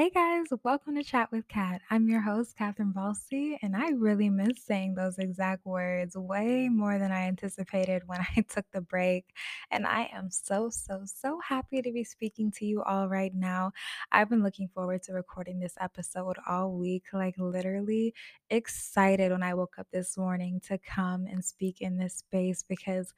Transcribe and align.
Hey 0.00 0.08
guys, 0.08 0.46
welcome 0.64 0.94
to 0.94 1.02
Chat 1.02 1.30
with 1.30 1.46
Kat. 1.46 1.82
I'm 1.90 2.08
your 2.08 2.22
host, 2.22 2.56
Katherine 2.56 2.94
Valsi, 2.96 3.58
and 3.60 3.76
I 3.76 3.90
really 3.90 4.30
miss 4.30 4.64
saying 4.64 4.94
those 4.94 5.18
exact 5.18 5.66
words 5.66 6.16
way 6.16 6.70
more 6.70 6.98
than 6.98 7.12
I 7.12 7.28
anticipated 7.28 8.04
when 8.06 8.20
I 8.34 8.40
took 8.48 8.64
the 8.72 8.80
break. 8.80 9.26
And 9.70 9.86
I 9.86 10.08
am 10.10 10.30
so, 10.30 10.70
so, 10.70 11.02
so 11.04 11.38
happy 11.46 11.82
to 11.82 11.92
be 11.92 12.02
speaking 12.02 12.50
to 12.52 12.64
you 12.64 12.82
all 12.82 13.10
right 13.10 13.34
now. 13.34 13.72
I've 14.10 14.30
been 14.30 14.42
looking 14.42 14.70
forward 14.72 15.02
to 15.02 15.12
recording 15.12 15.60
this 15.60 15.74
episode 15.78 16.38
all 16.48 16.72
week, 16.72 17.04
like 17.12 17.34
literally 17.36 18.14
excited 18.48 19.32
when 19.32 19.42
I 19.42 19.52
woke 19.52 19.74
up 19.78 19.88
this 19.92 20.16
morning 20.16 20.62
to 20.68 20.78
come 20.78 21.26
and 21.26 21.44
speak 21.44 21.82
in 21.82 21.98
this 21.98 22.14
space 22.14 22.64
because 22.66 23.12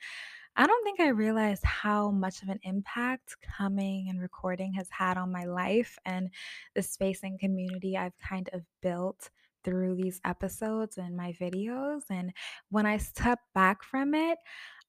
I 0.56 0.66
don't 0.66 0.84
think 0.84 1.00
I 1.00 1.08
realized 1.08 1.64
how 1.64 2.10
much 2.10 2.42
of 2.42 2.48
an 2.48 2.60
impact 2.62 3.36
coming 3.40 4.08
and 4.10 4.20
recording 4.20 4.74
has 4.74 4.88
had 4.90 5.16
on 5.16 5.32
my 5.32 5.44
life 5.44 5.98
and 6.04 6.30
the 6.74 6.82
space 6.82 7.22
and 7.22 7.38
community 7.38 7.96
I've 7.96 8.18
kind 8.18 8.50
of 8.52 8.62
built 8.82 9.30
through 9.64 9.94
these 9.96 10.20
episodes 10.24 10.98
and 10.98 11.16
my 11.16 11.32
videos. 11.32 12.02
And 12.10 12.32
when 12.68 12.84
I 12.84 12.98
step 12.98 13.38
back 13.54 13.82
from 13.82 14.14
it, 14.14 14.38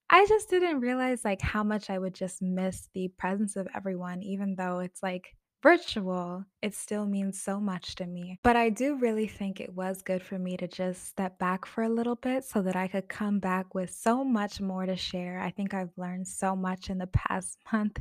I 0.10 0.26
just 0.28 0.50
didn't 0.50 0.82
realize, 0.82 1.26
like, 1.26 1.42
how 1.42 1.64
much 1.64 1.90
I 1.90 2.00
would 2.00 2.14
just 2.16 2.42
miss 2.42 2.90
the 2.94 3.10
presence 3.18 3.56
of 3.56 3.68
everyone, 3.76 4.22
even 4.24 4.56
though 4.56 4.80
it's, 4.80 5.02
like, 5.04 5.36
virtual, 5.64 6.46
it 6.62 6.76
still 6.76 7.06
means 7.06 7.42
so 7.42 7.60
much 7.60 7.96
to 7.96 8.06
me. 8.06 8.38
But 8.44 8.58
I 8.58 8.70
do 8.70 8.98
really 8.98 9.28
think 9.28 9.60
it 9.62 9.74
was 9.74 10.02
good 10.02 10.22
for 10.22 10.38
me 10.38 10.58
to 10.58 10.68
just 10.68 11.08
step 11.08 11.40
back 11.40 11.66
for 11.66 11.84
a 11.84 11.90
little 11.90 12.18
bit 12.18 12.44
so 12.44 12.62
that 12.62 12.76
I 12.76 12.90
could 12.90 13.08
come 13.08 13.40
back 13.40 13.74
with 13.74 13.90
so 13.90 14.24
much 14.26 14.60
more 14.60 14.86
to 14.86 14.98
share. 14.98 15.40
I 15.40 15.52
think 15.52 15.74
I've 15.74 15.98
learned 15.98 16.28
so 16.28 16.56
much 16.56 16.90
in 16.90 16.98
the 16.98 17.08
past 17.08 17.58
month, 17.74 18.00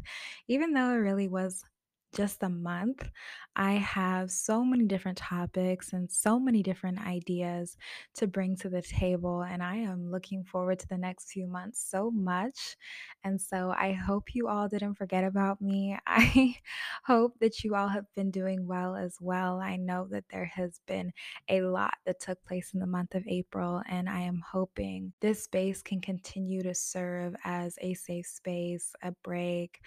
even 0.49 0.73
though 0.73 0.91
it 0.91 0.97
really 0.97 1.29
was 1.29 1.65
just 2.15 2.43
a 2.43 2.49
month. 2.49 3.11
I 3.57 3.73
have 3.73 4.31
so 4.31 4.65
many 4.65 4.85
different 4.87 5.19
topics 5.19 5.93
and 5.93 6.11
so 6.11 6.39
many 6.39 6.63
different 6.63 7.05
ideas 7.07 7.77
to 8.15 8.27
bring 8.27 8.57
to 8.57 8.69
the 8.69 8.83
table. 8.83 9.43
And 9.43 9.63
I 9.63 9.77
am 9.77 10.11
looking 10.11 10.45
forward 10.45 10.79
to 10.81 10.89
the 10.89 10.99
next 10.99 11.31
few 11.33 11.47
months 11.47 11.83
so 11.83 12.11
much. 12.11 12.77
And 13.25 13.41
so 13.41 13.71
I 13.77 13.93
hope 13.93 14.35
you 14.35 14.49
all 14.49 14.69
didn't 14.69 14.95
forget 14.95 15.25
about 15.25 15.61
me. 15.61 15.99
I 16.07 16.57
hope 17.05 17.39
that 17.41 17.63
you 17.65 17.75
all 17.75 17.89
have 17.89 18.07
been 18.15 18.31
doing 18.31 18.67
well 18.67 18.97
as 18.97 19.17
well. 19.21 19.61
I 19.61 19.77
know 19.77 20.07
that 20.11 20.25
there 20.31 20.45
has 20.47 20.81
been 20.87 21.13
a 21.49 21.63
lot 21.63 21.95
that 22.07 22.21
took 22.21 22.43
place 22.45 22.75
in 22.75 22.81
the 22.81 22.87
month 22.87 23.15
of 23.15 23.27
April, 23.27 23.83
and 23.89 24.09
I 24.09 24.21
am 24.21 24.43
hoping 24.51 25.13
this 25.21 25.45
space 25.45 25.83
can 25.83 26.01
continue 26.01 26.63
to 26.63 26.75
serve 26.75 27.35
as 27.45 27.79
a 27.81 27.95
safe 27.95 28.27
space, 28.27 28.95
a 29.03 29.13
break, 29.23 29.81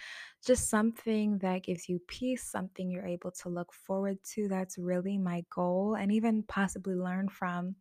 just 0.44 0.68
something 0.68 1.38
that 1.38 1.62
gives 1.64 1.88
you 1.88 1.98
peace, 2.06 2.15
something 2.36 2.90
you're 2.90 3.04
able 3.04 3.30
to 3.42 3.48
look 3.48 3.72
forward 3.72 4.16
to. 4.34 4.48
That's 4.48 4.78
really 4.78 5.18
my 5.18 5.44
goal, 5.54 5.94
and 5.94 6.10
even 6.10 6.42
possibly 6.44 6.94
learn 6.94 7.28
from. 7.28 7.74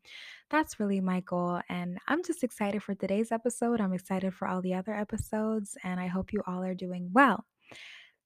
That's 0.50 0.80
really 0.80 1.00
my 1.00 1.22
goal. 1.22 1.62
And 1.70 1.98
I'm 2.08 2.24
just 2.24 2.44
excited 2.44 2.84
for 2.84 2.96
today's 2.96 3.32
episode. 3.32 3.80
I'm 3.80 3.94
excited 3.94 4.34
for 4.34 4.48
all 4.48 4.62
the 4.62 4.74
other 4.74 4.94
episodes, 4.94 5.78
and 5.84 6.00
I 6.00 6.08
hope 6.08 6.34
you 6.34 6.42
all 6.46 6.64
are 6.64 6.76
doing 6.76 7.10
well. 7.14 7.46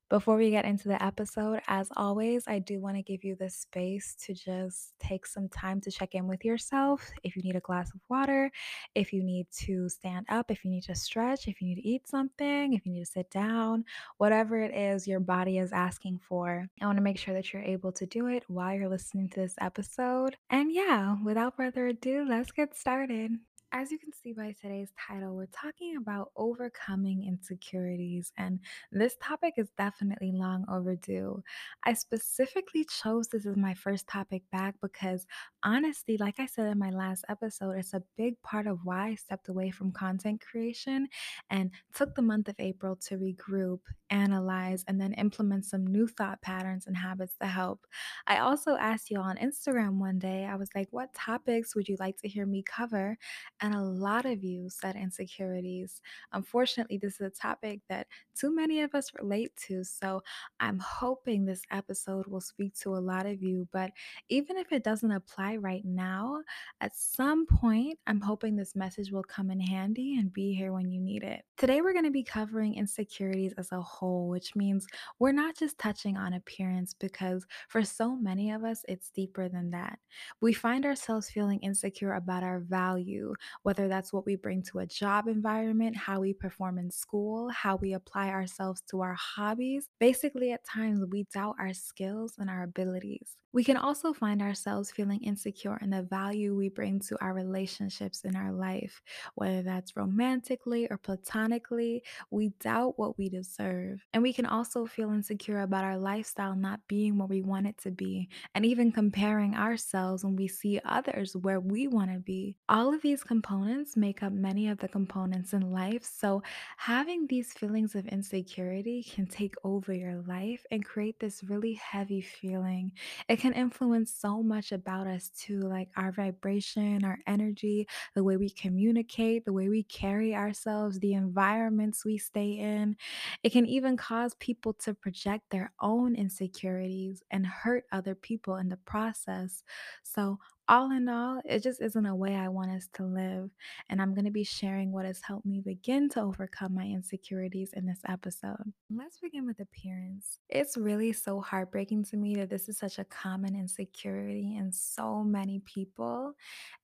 Before 0.10 0.38
we 0.38 0.50
get 0.50 0.66
into 0.66 0.88
the 0.88 1.02
episode, 1.04 1.62
as 1.68 1.92
always, 1.96 2.48
I 2.48 2.58
do 2.58 2.80
want 2.80 2.96
to 2.96 3.04
give 3.04 3.24
you 3.24 3.36
the 3.36 3.48
space 3.48 4.16
to 4.26 4.34
just 4.34 4.96
take 5.00 5.28
some 5.28 5.48
time 5.50 5.80
to 5.82 5.92
check 5.92 6.16
in 6.16 6.28
with 6.28 6.44
yourself. 6.44 7.08
If 7.22 7.36
you 7.36 7.44
need 7.44 7.56
a 7.56 7.60
glass 7.60 7.94
of 7.94 8.00
water, 8.10 8.50
if 8.96 9.14
you 9.14 9.24
need 9.24 9.46
to 9.66 9.88
stand 9.88 10.26
up, 10.28 10.50
if 10.50 10.66
you 10.66 10.72
need 10.72 10.86
to 10.86 10.96
stretch, 10.96 11.48
if 11.48 11.62
you 11.62 11.68
need 11.68 11.76
to 11.76 11.88
eat 11.88 12.08
something, 12.08 12.74
if 12.74 12.88
you 12.88 12.92
need 12.92 13.06
to 13.06 13.12
sit 13.12 13.30
down, 13.30 13.86
whatever 14.18 14.60
it 14.60 14.74
is 14.74 15.08
your 15.08 15.20
body 15.20 15.60
is 15.60 15.72
asking 15.72 16.22
for, 16.28 16.68
I 16.82 16.88
want 16.88 16.98
to 16.98 17.04
make 17.04 17.20
sure 17.20 17.36
that 17.36 17.54
you're 17.54 17.62
able 17.62 17.92
to 17.92 18.08
do 18.08 18.26
it 18.30 18.46
while 18.48 18.74
you're 18.74 18.90
listening 18.90 19.30
to 19.30 19.42
this 19.42 19.56
episode. 19.62 20.38
And 20.50 20.72
yeah, 20.74 21.18
without 21.24 21.56
further 21.56 21.86
ado, 21.86 22.26
let's 22.28 22.52
get 22.52 22.76
started. 22.76 23.34
As 23.72 23.92
you 23.92 24.00
can 24.00 24.12
see 24.12 24.34
by 24.34 24.54
today's 24.60 24.92
title, 24.98 25.36
we're 25.36 25.46
talking 25.46 25.96
about 25.96 26.32
overcoming 26.36 27.24
insecurities, 27.24 28.34
and 28.36 28.60
this 28.92 29.16
topic 29.22 29.54
is 29.58 29.70
definitely 29.78 30.32
long 30.32 30.66
overdue. 30.68 31.44
I 31.84 31.94
specifically 31.94 32.84
chose 32.86 33.28
this 33.28 33.46
as 33.46 33.56
my 33.56 33.76
first 33.76 34.08
topic 34.08 34.42
back 34.52 34.74
because, 34.82 35.28
honestly, 35.62 36.18
like 36.18 36.40
I 36.40 36.48
said 36.48 36.66
in 36.66 36.80
my 36.80 36.90
last 36.90 37.26
episode, 37.30 37.78
it's 37.78 37.94
a 37.94 38.02
big 38.18 38.42
part 38.42 38.66
of 38.66 38.80
why 38.86 39.10
I 39.10 39.16
stepped 39.16 39.50
away 39.50 39.70
from 39.70 39.92
content 39.92 40.42
creation 40.42 41.08
and 41.52 41.70
took 41.94 42.16
the 42.16 42.24
month 42.24 42.48
of 42.50 42.56
April 42.58 42.96
to 42.96 43.20
regroup, 43.20 43.82
analyze, 44.10 44.84
and 44.88 45.00
then 45.00 45.14
implement 45.14 45.66
some 45.66 45.86
new 45.86 46.08
thought 46.08 46.42
patterns 46.42 46.88
and 46.88 46.98
habits 46.98 47.36
to 47.40 47.46
help. 47.46 47.86
I 48.26 48.40
also 48.40 48.76
asked 48.78 49.12
you 49.12 49.18
all 49.20 49.26
on 49.30 49.38
Instagram 49.38 50.00
one 50.00 50.18
day, 50.18 50.46
I 50.46 50.56
was 50.56 50.70
like, 50.74 50.88
What 50.90 51.14
topics 51.14 51.76
would 51.76 51.88
you 51.88 51.98
like 52.00 52.18
to 52.22 52.28
hear 52.28 52.48
me 52.48 52.64
cover? 52.64 53.16
And 53.62 53.76
a 53.76 53.82
lot 53.82 54.26
of 54.26 54.44
you 54.44 54.70
said 54.70 54.96
insecurities. 54.96 56.02
Unfortunately, 56.34 56.98
this 56.98 57.16
is 57.16 57.28
a 57.28 57.30
topic 57.30 57.82
that 57.90 58.08
too 58.36 58.56
many 58.56 58.82
of 58.82 58.96
us 58.96 59.12
relate 59.20 59.56
to. 59.68 59.84
So 59.84 60.22
I'm 60.60 60.80
hoping 60.80 61.46
this 61.46 61.64
episode 61.72 62.28
will 62.28 62.42
speak 62.42 62.74
to 62.80 62.96
a 62.96 62.98
lot 62.98 63.26
of 63.26 63.44
you. 63.44 63.68
But 63.72 63.92
even 64.30 64.58
if 64.58 64.72
it 64.72 64.84
doesn't 64.84 65.12
apply 65.12 65.58
right 65.58 65.84
now, 65.84 66.42
at 66.80 66.96
some 66.96 67.46
point, 67.46 68.00
I'm 68.08 68.22
hoping 68.22 68.56
this 68.56 68.76
message 68.76 69.12
will 69.12 69.24
come 69.24 69.52
in 69.52 69.60
handy 69.60 70.18
and 70.18 70.32
be 70.32 70.54
here 70.54 70.72
when 70.72 70.90
you 70.90 71.02
need 71.02 71.24
it. 71.24 71.44
Today, 71.58 71.82
we're 71.82 71.94
going 71.94 72.06
to 72.06 72.12
be 72.12 72.24
covering 72.24 72.76
insecurities 72.76 73.54
as 73.58 73.72
a 73.72 73.82
whole, 73.82 74.30
which 74.30 74.56
means 74.56 74.88
we're 75.20 75.34
not 75.34 75.58
just 75.58 75.78
touching 75.78 76.16
on 76.16 76.34
appearance 76.34 76.94
because 76.94 77.46
for 77.68 77.84
so 77.84 78.16
many 78.16 78.52
of 78.52 78.64
us, 78.64 78.86
it's 78.88 79.10
deeper 79.10 79.50
than 79.50 79.72
that. 79.72 80.00
We 80.42 80.54
find 80.54 80.86
ourselves 80.86 81.30
feeling 81.30 81.60
insecure 81.60 82.14
about 82.14 82.44
our 82.44 82.60
value, 82.60 83.34
whether 83.64 83.88
that's 83.88 84.14
what 84.14 84.26
we 84.26 84.36
bring 84.36 84.64
to 84.64 84.80
a 84.80 84.86
job 84.86 85.28
environment, 85.28 85.96
how 85.96 86.22
we 86.22 86.34
perform 86.34 86.78
in 86.78 86.92
school, 86.92 87.50
how 87.50 87.76
we 87.76 87.94
apply 87.94 88.30
ourselves 88.30 88.82
to 88.90 89.02
our 89.02 89.16
hobbies. 89.16 89.90
Basically, 90.00 90.52
at 90.52 90.66
times, 90.66 91.04
we 91.10 91.26
doubt 91.34 91.56
our 91.60 91.74
skills 91.74 92.36
and 92.38 92.50
our 92.50 92.64
abilities. 92.64 93.38
We 93.52 93.64
can 93.64 93.78
also 93.78 94.14
find 94.14 94.42
ourselves 94.42 94.92
feeling 94.92 95.24
insecure 95.24 95.78
in 95.82 95.90
the 95.90 96.04
value 96.04 96.56
we 96.56 96.70
bring 96.70 97.00
to 97.02 97.18
our 97.22 97.34
relationships 97.34 98.22
in 98.24 98.36
our 98.36 98.52
life, 98.52 99.02
whether 99.36 99.64
that's 99.64 99.96
romantically 99.96 100.88
or 100.90 100.98
platonically. 100.98 102.04
We 102.30 102.50
doubt 102.60 103.00
what 103.00 103.18
we 103.18 103.30
deserve. 103.30 104.06
And 104.14 104.22
we 104.22 104.34
can 104.34 104.46
also 104.46 104.86
feel 104.86 105.12
insecure 105.12 105.62
about 105.62 105.84
our 105.84 105.98
lifestyle 105.98 106.56
not 106.56 106.82
being 106.88 107.18
what 107.18 107.30
we 107.30 107.42
want 107.42 107.68
it 107.68 107.78
to 107.80 107.92
be, 107.92 108.30
and 108.54 108.66
even 108.66 108.92
comparing 108.92 109.56
ourselves 109.56 110.24
when 110.24 110.36
we 110.36 110.48
see 110.48 110.80
others 110.86 111.36
where 111.36 111.60
we 111.60 111.88
want 111.88 112.12
to 112.14 112.20
be. 112.20 112.56
All 112.70 112.94
of 112.94 113.02
these 113.02 113.24
components 113.24 113.98
make 113.98 114.22
up 114.22 114.32
many 114.32 114.68
of 114.70 114.78
the 114.78 114.88
components 114.88 115.54
in 115.54 115.72
life. 115.72 116.04
So, 116.04 116.44
having 116.78 117.28
these 117.28 117.54
feelings 117.54 117.96
of 117.96 118.08
insecurity 118.08 119.04
can 119.04 119.26
take 119.28 119.56
over 119.64 119.94
your 119.94 120.22
life 120.28 120.66
and 120.72 120.86
create 120.86 121.20
this 121.20 121.44
really 121.44 121.74
heavy 121.74 122.22
feeling. 122.22 122.92
It 123.28 123.39
can 123.40 123.54
influence 123.54 124.14
so 124.14 124.44
much 124.44 124.72
about 124.72 125.08
us 125.08 125.30
too, 125.30 125.60
like 125.62 125.90
our 125.96 126.12
vibration, 126.12 127.04
our 127.04 127.20
energy, 127.28 127.88
the 128.14 128.24
way 128.24 128.38
we 128.38 128.50
communicate, 128.50 129.46
the 129.46 129.54
way 129.54 129.70
we 129.70 129.84
carry 129.84 130.36
ourselves, 130.36 131.00
the 131.00 131.14
environments 131.14 132.06
we 132.06 132.18
stay 132.18 132.52
in. 132.52 132.96
It 133.44 133.52
can 133.52 133.66
even 133.66 133.98
cause 133.98 134.36
people 134.36 134.74
to 134.74 134.94
project 134.94 135.50
their 135.50 135.72
own 135.80 136.16
insecurities 136.16 137.24
and 137.32 137.46
hurt 137.48 137.86
other 137.92 138.16
people 138.16 138.56
in 138.58 138.70
the 138.70 138.78
process. 138.78 139.64
So, 140.04 140.40
all 140.70 140.92
in 140.92 141.10
all, 141.10 141.42
it 141.46 141.64
just 141.64 141.82
isn't 141.82 142.06
a 142.06 142.16
way 142.16 142.36
I 142.36 142.48
want 142.48 142.72
us 142.72 142.88
to 142.94 143.04
live. 143.04 143.50
And 143.90 144.02
I'm 144.02 144.14
going 144.14 144.26
to 144.26 144.32
be 144.32 144.44
sharing 144.44 144.92
what 144.92 145.06
has 145.06 145.20
helped 145.22 145.46
me 145.46 145.60
begin 145.60 146.08
to 146.10 146.22
overcome 146.22 146.76
my 146.76 146.86
insecurities 146.86 147.74
in 147.74 147.86
this 147.86 148.00
episode. 148.08 148.72
Let's 148.90 149.20
begin 149.20 149.46
with 149.48 149.60
appearance. 149.60 150.40
It's 150.48 150.78
really 150.78 151.12
so 151.12 151.42
heartbreaking 151.42 152.06
to 152.06 152.18
me 152.18 152.36
that 152.36 152.50
this 152.50 152.70
is 152.70 152.78
such 152.78 153.00
a 153.00 153.04
common 153.06 153.56
insecurity 153.56 154.56
in 154.58 154.72
so 154.72 155.24
many 155.24 155.60
people. 155.66 156.36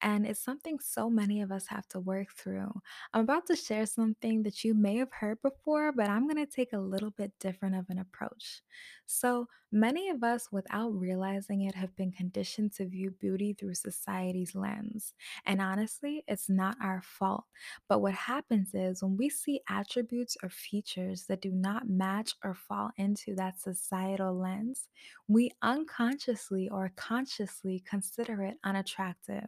And 0.01 0.25
it's 0.25 0.43
something 0.43 0.79
so 0.79 1.09
many 1.09 1.41
of 1.41 1.51
us 1.51 1.67
have 1.67 1.87
to 1.89 1.99
work 1.99 2.29
through. 2.35 2.71
I'm 3.13 3.21
about 3.21 3.45
to 3.47 3.55
share 3.55 3.85
something 3.85 4.43
that 4.43 4.63
you 4.63 4.73
may 4.73 4.97
have 4.97 5.11
heard 5.11 5.41
before, 5.43 5.91
but 5.91 6.09
I'm 6.09 6.27
going 6.27 6.43
to 6.43 6.51
take 6.51 6.73
a 6.73 6.79
little 6.79 7.11
bit 7.11 7.31
different 7.39 7.75
of 7.75 7.85
an 7.89 7.99
approach. 7.99 8.61
So, 9.05 9.47
many 9.75 10.09
of 10.09 10.23
us, 10.23 10.51
without 10.51 10.89
realizing 10.89 11.61
it, 11.61 11.75
have 11.75 11.95
been 11.95 12.11
conditioned 12.11 12.73
to 12.73 12.87
view 12.87 13.11
beauty 13.11 13.53
through 13.53 13.75
society's 13.75 14.55
lens. 14.55 15.13
And 15.45 15.61
honestly, 15.61 16.23
it's 16.27 16.49
not 16.49 16.77
our 16.81 17.01
fault. 17.03 17.43
But 17.87 17.99
what 17.99 18.13
happens 18.13 18.73
is 18.73 19.03
when 19.03 19.17
we 19.17 19.29
see 19.29 19.61
attributes 19.69 20.37
or 20.41 20.49
features 20.49 21.25
that 21.27 21.41
do 21.41 21.51
not 21.51 21.89
match 21.89 22.33
or 22.43 22.55
fall 22.55 22.91
into 22.97 23.35
that 23.35 23.59
societal 23.59 24.33
lens, 24.39 24.87
we 25.27 25.51
unconsciously 25.61 26.69
or 26.69 26.91
consciously 26.95 27.83
consider 27.85 28.41
it 28.43 28.57
unattractive. 28.63 29.47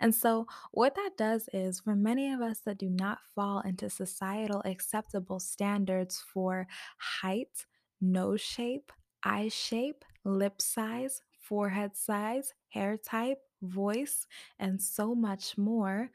And 0.00 0.14
so, 0.14 0.46
what 0.72 0.94
that 0.94 1.12
does 1.16 1.48
is 1.52 1.80
for 1.80 1.96
many 1.96 2.32
of 2.32 2.42
us 2.42 2.60
that 2.60 2.78
do 2.78 2.90
not 2.90 3.20
fall 3.34 3.60
into 3.60 3.88
societal 3.88 4.62
acceptable 4.64 5.40
standards 5.40 6.20
for 6.20 6.66
height, 6.98 7.66
nose 8.00 8.42
shape, 8.42 8.92
eye 9.24 9.48
shape, 9.48 10.04
lip 10.24 10.60
size, 10.60 11.22
forehead 11.40 11.96
size, 11.96 12.54
hair 12.68 12.96
type, 12.96 13.38
voice, 13.62 14.26
and 14.58 14.80
so 14.80 15.14
much 15.14 15.56
more, 15.58 16.10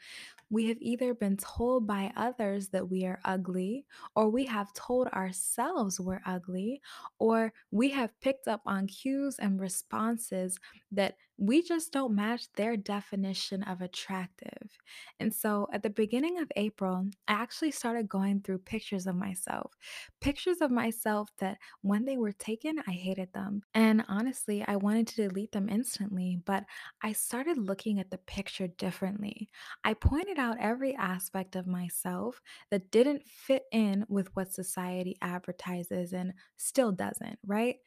we 0.49 0.67
have 0.67 0.77
either 0.81 1.13
been 1.13 1.37
told 1.37 1.85
by 1.85 2.11
others 2.15 2.69
that 2.69 2.89
we 2.89 3.05
are 3.05 3.19
ugly, 3.25 3.85
or 4.15 4.29
we 4.29 4.45
have 4.45 4.73
told 4.73 5.07
ourselves 5.09 5.99
we're 5.99 6.21
ugly, 6.25 6.81
or 7.19 7.53
we 7.71 7.89
have 7.89 8.19
picked 8.21 8.47
up 8.47 8.61
on 8.65 8.87
cues 8.87 9.37
and 9.39 9.59
responses 9.59 10.59
that 10.91 11.15
we 11.37 11.61
just 11.61 11.93
don't 11.93 12.15
match 12.15 12.51
their 12.55 12.75
definition 12.75 13.63
of 13.63 13.81
attractive. 13.81 14.77
And 15.21 15.33
so 15.33 15.67
at 15.71 15.83
the 15.83 15.89
beginning 15.89 16.39
of 16.39 16.51
April, 16.57 17.05
I 17.27 17.33
actually 17.33 17.71
started 17.71 18.09
going 18.09 18.41
through 18.41 18.59
pictures 18.59 19.07
of 19.07 19.15
myself, 19.15 19.77
pictures 20.19 20.57
of 20.59 20.69
myself 20.69 21.29
that 21.39 21.57
when 21.81 22.03
they 22.03 22.17
were 22.17 22.33
taken, 22.33 22.83
I 22.87 22.91
hated 22.91 23.31
them. 23.31 23.61
And 23.73 24.03
honestly, 24.09 24.65
I 24.67 24.75
wanted 24.75 25.07
to 25.07 25.27
delete 25.27 25.53
them 25.53 25.69
instantly, 25.69 26.39
but 26.45 26.65
I 27.01 27.13
started 27.13 27.57
looking 27.57 27.99
at 27.99 28.11
the 28.11 28.17
picture 28.17 28.67
differently. 28.67 29.49
I 29.85 29.93
pointed 29.93 30.38
out 30.39 30.57
every 30.59 30.95
aspect 30.95 31.55
of 31.55 31.67
myself 31.67 32.41
that 32.71 32.91
didn't 32.91 33.27
fit 33.27 33.63
in 33.71 34.05
with 34.09 34.35
what 34.35 34.53
society 34.53 35.17
advertises 35.21 36.13
and 36.13 36.33
still 36.57 36.91
doesn't, 36.91 37.39
right? 37.45 37.77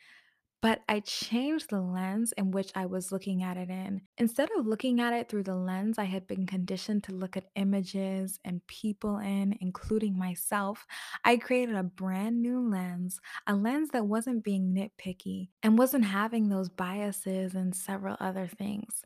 But 0.60 0.82
I 0.88 1.00
changed 1.00 1.70
the 1.70 1.80
lens 1.80 2.32
in 2.38 2.52
which 2.52 2.70
I 2.76 2.86
was 2.86 3.10
looking 3.10 3.42
at 3.42 3.56
it 3.56 3.68
in. 3.68 4.02
Instead 4.16 4.48
of 4.56 4.64
looking 4.64 5.00
at 5.00 5.12
it 5.12 5.28
through 5.28 5.42
the 5.42 5.56
lens 5.56 5.98
I 5.98 6.04
had 6.04 6.28
been 6.28 6.46
conditioned 6.46 7.02
to 7.04 7.12
look 7.12 7.36
at 7.36 7.50
images 7.56 8.38
and 8.44 8.64
people 8.68 9.18
in, 9.18 9.58
including 9.60 10.16
myself, 10.16 10.86
I 11.24 11.36
created 11.36 11.74
a 11.74 11.82
brand 11.82 12.40
new 12.42 12.60
lens, 12.60 13.20
a 13.48 13.56
lens 13.56 13.88
that 13.90 14.06
wasn't 14.06 14.44
being 14.44 14.72
nitpicky 14.72 15.48
and 15.64 15.76
wasn't 15.76 16.04
having 16.04 16.48
those 16.48 16.68
biases 16.68 17.56
and 17.56 17.74
several 17.74 18.16
other 18.20 18.46
things. 18.46 19.02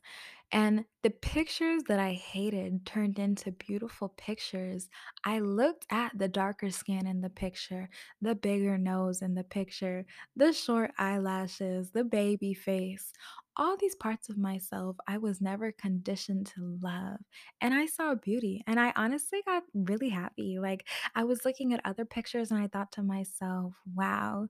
And 0.52 0.84
the 1.02 1.10
pictures 1.10 1.82
that 1.88 1.98
I 1.98 2.12
hated 2.12 2.86
turned 2.86 3.18
into 3.18 3.50
beautiful 3.52 4.10
pictures. 4.16 4.88
I 5.24 5.40
looked 5.40 5.86
at 5.90 6.16
the 6.16 6.28
darker 6.28 6.70
skin 6.70 7.06
in 7.06 7.20
the 7.20 7.30
picture, 7.30 7.88
the 8.20 8.34
bigger 8.34 8.78
nose 8.78 9.22
in 9.22 9.34
the 9.34 9.44
picture, 9.44 10.06
the 10.36 10.52
short 10.52 10.92
eyelashes, 10.98 11.90
the 11.90 12.04
baby 12.04 12.54
face, 12.54 13.12
all 13.56 13.76
these 13.76 13.94
parts 13.94 14.28
of 14.28 14.36
myself 14.36 14.96
I 15.08 15.18
was 15.18 15.40
never 15.40 15.72
conditioned 15.72 16.46
to 16.54 16.78
love. 16.82 17.18
And 17.60 17.74
I 17.74 17.86
saw 17.86 18.14
beauty 18.14 18.62
and 18.66 18.78
I 18.78 18.92
honestly 18.96 19.42
got 19.46 19.64
really 19.74 20.10
happy. 20.10 20.58
Like 20.58 20.86
I 21.14 21.24
was 21.24 21.44
looking 21.44 21.72
at 21.72 21.80
other 21.84 22.04
pictures 22.04 22.50
and 22.50 22.60
I 22.62 22.68
thought 22.68 22.92
to 22.92 23.02
myself, 23.02 23.74
wow, 23.94 24.48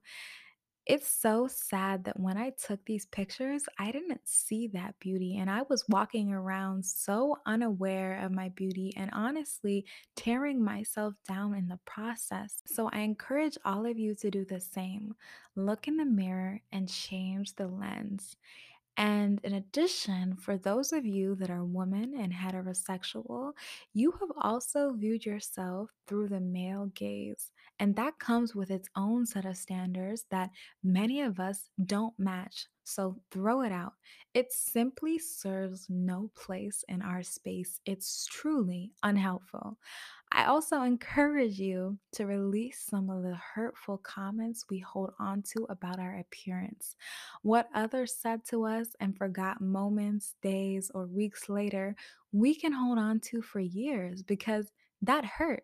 it's 0.87 1.09
so 1.09 1.47
sad 1.47 2.05
that 2.05 2.19
when 2.19 2.37
I 2.37 2.51
took 2.51 2.83
these 2.85 3.05
pictures, 3.05 3.63
I 3.77 3.91
didn't 3.91 4.21
see 4.23 4.67
that 4.69 4.95
beauty, 4.99 5.37
and 5.37 5.49
I 5.49 5.63
was 5.69 5.83
walking 5.89 6.31
around 6.31 6.85
so 6.85 7.37
unaware 7.45 8.23
of 8.23 8.31
my 8.31 8.49
beauty 8.49 8.93
and 8.95 9.09
honestly 9.11 9.85
tearing 10.15 10.63
myself 10.63 11.13
down 11.27 11.55
in 11.55 11.67
the 11.67 11.79
process. 11.85 12.61
So 12.65 12.89
I 12.93 12.99
encourage 12.99 13.57
all 13.65 13.85
of 13.85 13.99
you 13.99 14.15
to 14.15 14.31
do 14.31 14.45
the 14.45 14.61
same. 14.61 15.13
Look 15.57 15.89
in 15.89 15.97
the 15.97 16.05
mirror 16.05 16.61
and 16.71 16.89
change 16.89 17.55
the 17.55 17.67
lens. 17.67 18.37
And 18.95 19.39
in 19.43 19.53
addition, 19.53 20.37
for 20.37 20.57
those 20.57 20.91
of 20.91 21.05
you 21.05 21.35
that 21.35 21.51
are 21.51 21.63
women 21.63 22.15
and 22.17 22.33
heterosexual, 22.33 23.51
you 23.93 24.11
have 24.19 24.31
also 24.41 24.93
viewed 24.93 25.25
yourself 25.25 25.91
through 26.07 26.29
the 26.29 26.39
male 26.39 26.87
gaze. 26.95 27.51
And 27.79 27.95
that 27.95 28.17
comes 28.19 28.55
with 28.55 28.71
its 28.71 28.89
own 28.95 29.25
set 29.25 29.45
of 29.45 29.57
standards 29.57 30.25
that 30.31 30.49
many 30.83 31.21
of 31.21 31.39
us 31.39 31.69
don't 31.85 32.17
match. 32.17 32.67
So 32.83 33.17
throw 33.31 33.61
it 33.61 33.71
out. 33.71 33.93
It 34.33 34.51
simply 34.51 35.19
serves 35.19 35.87
no 35.89 36.31
place 36.35 36.85
in 36.87 37.01
our 37.01 37.21
space. 37.21 37.81
It's 37.85 38.25
truly 38.25 38.93
unhelpful. 39.03 39.77
I 40.31 40.45
also 40.45 40.81
encourage 40.81 41.59
you 41.59 41.97
to 42.13 42.25
release 42.25 42.85
some 42.89 43.09
of 43.09 43.23
the 43.23 43.35
hurtful 43.35 43.97
comments 43.97 44.65
we 44.69 44.79
hold 44.79 45.11
on 45.19 45.41
to 45.53 45.65
about 45.69 45.99
our 45.99 46.17
appearance. 46.19 46.95
What 47.43 47.69
others 47.73 48.15
said 48.15 48.45
to 48.49 48.65
us 48.65 48.89
and 48.99 49.17
forgot 49.17 49.61
moments, 49.61 50.35
days, 50.41 50.91
or 50.93 51.07
weeks 51.07 51.49
later, 51.49 51.95
we 52.31 52.55
can 52.55 52.73
hold 52.73 52.97
on 52.97 53.19
to 53.21 53.41
for 53.41 53.59
years 53.59 54.21
because 54.23 54.71
that 55.01 55.25
hurt. 55.25 55.63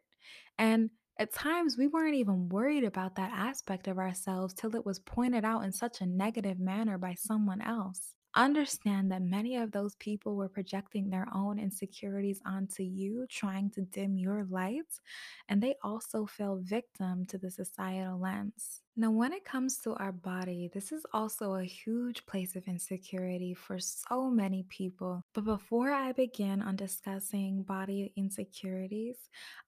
And 0.57 0.89
at 1.17 1.33
times, 1.33 1.77
we 1.77 1.87
weren't 1.87 2.15
even 2.15 2.49
worried 2.49 2.83
about 2.83 3.15
that 3.15 3.31
aspect 3.33 3.87
of 3.87 3.97
ourselves 3.99 4.53
till 4.53 4.75
it 4.75 4.85
was 4.85 4.99
pointed 4.99 5.45
out 5.45 5.63
in 5.63 5.71
such 5.71 6.01
a 6.01 6.05
negative 6.05 6.59
manner 6.59 6.97
by 6.97 7.15
someone 7.15 7.61
else. 7.61 8.15
Understand 8.35 9.11
that 9.11 9.21
many 9.23 9.57
of 9.57 9.71
those 9.71 9.95
people 9.95 10.35
were 10.35 10.49
projecting 10.49 11.09
their 11.09 11.27
own 11.33 11.59
insecurities 11.59 12.41
onto 12.45 12.83
you, 12.83 13.27
trying 13.29 13.71
to 13.71 13.81
dim 13.81 14.17
your 14.17 14.45
light, 14.45 15.01
and 15.49 15.61
they 15.61 15.75
also 15.83 16.25
fell 16.27 16.57
victim 16.57 17.25
to 17.25 17.37
the 17.39 17.51
societal 17.51 18.19
lens. 18.19 18.82
Now, 18.95 19.09
when 19.09 19.33
it 19.33 19.43
comes 19.43 19.79
to 19.79 19.95
our 19.95 20.11
body, 20.11 20.69
this 20.71 20.91
is 20.91 21.03
also 21.13 21.55
a 21.55 21.63
huge 21.63 22.27
place 22.27 22.55
of 22.55 22.67
insecurity 22.67 23.55
for 23.55 23.79
so 23.79 24.29
many 24.29 24.67
people. 24.69 25.23
But 25.33 25.45
before 25.45 25.91
I 25.91 26.11
begin 26.11 26.61
on 26.61 26.75
discussing 26.75 27.63
body 27.63 28.13
insecurities, 28.15 29.17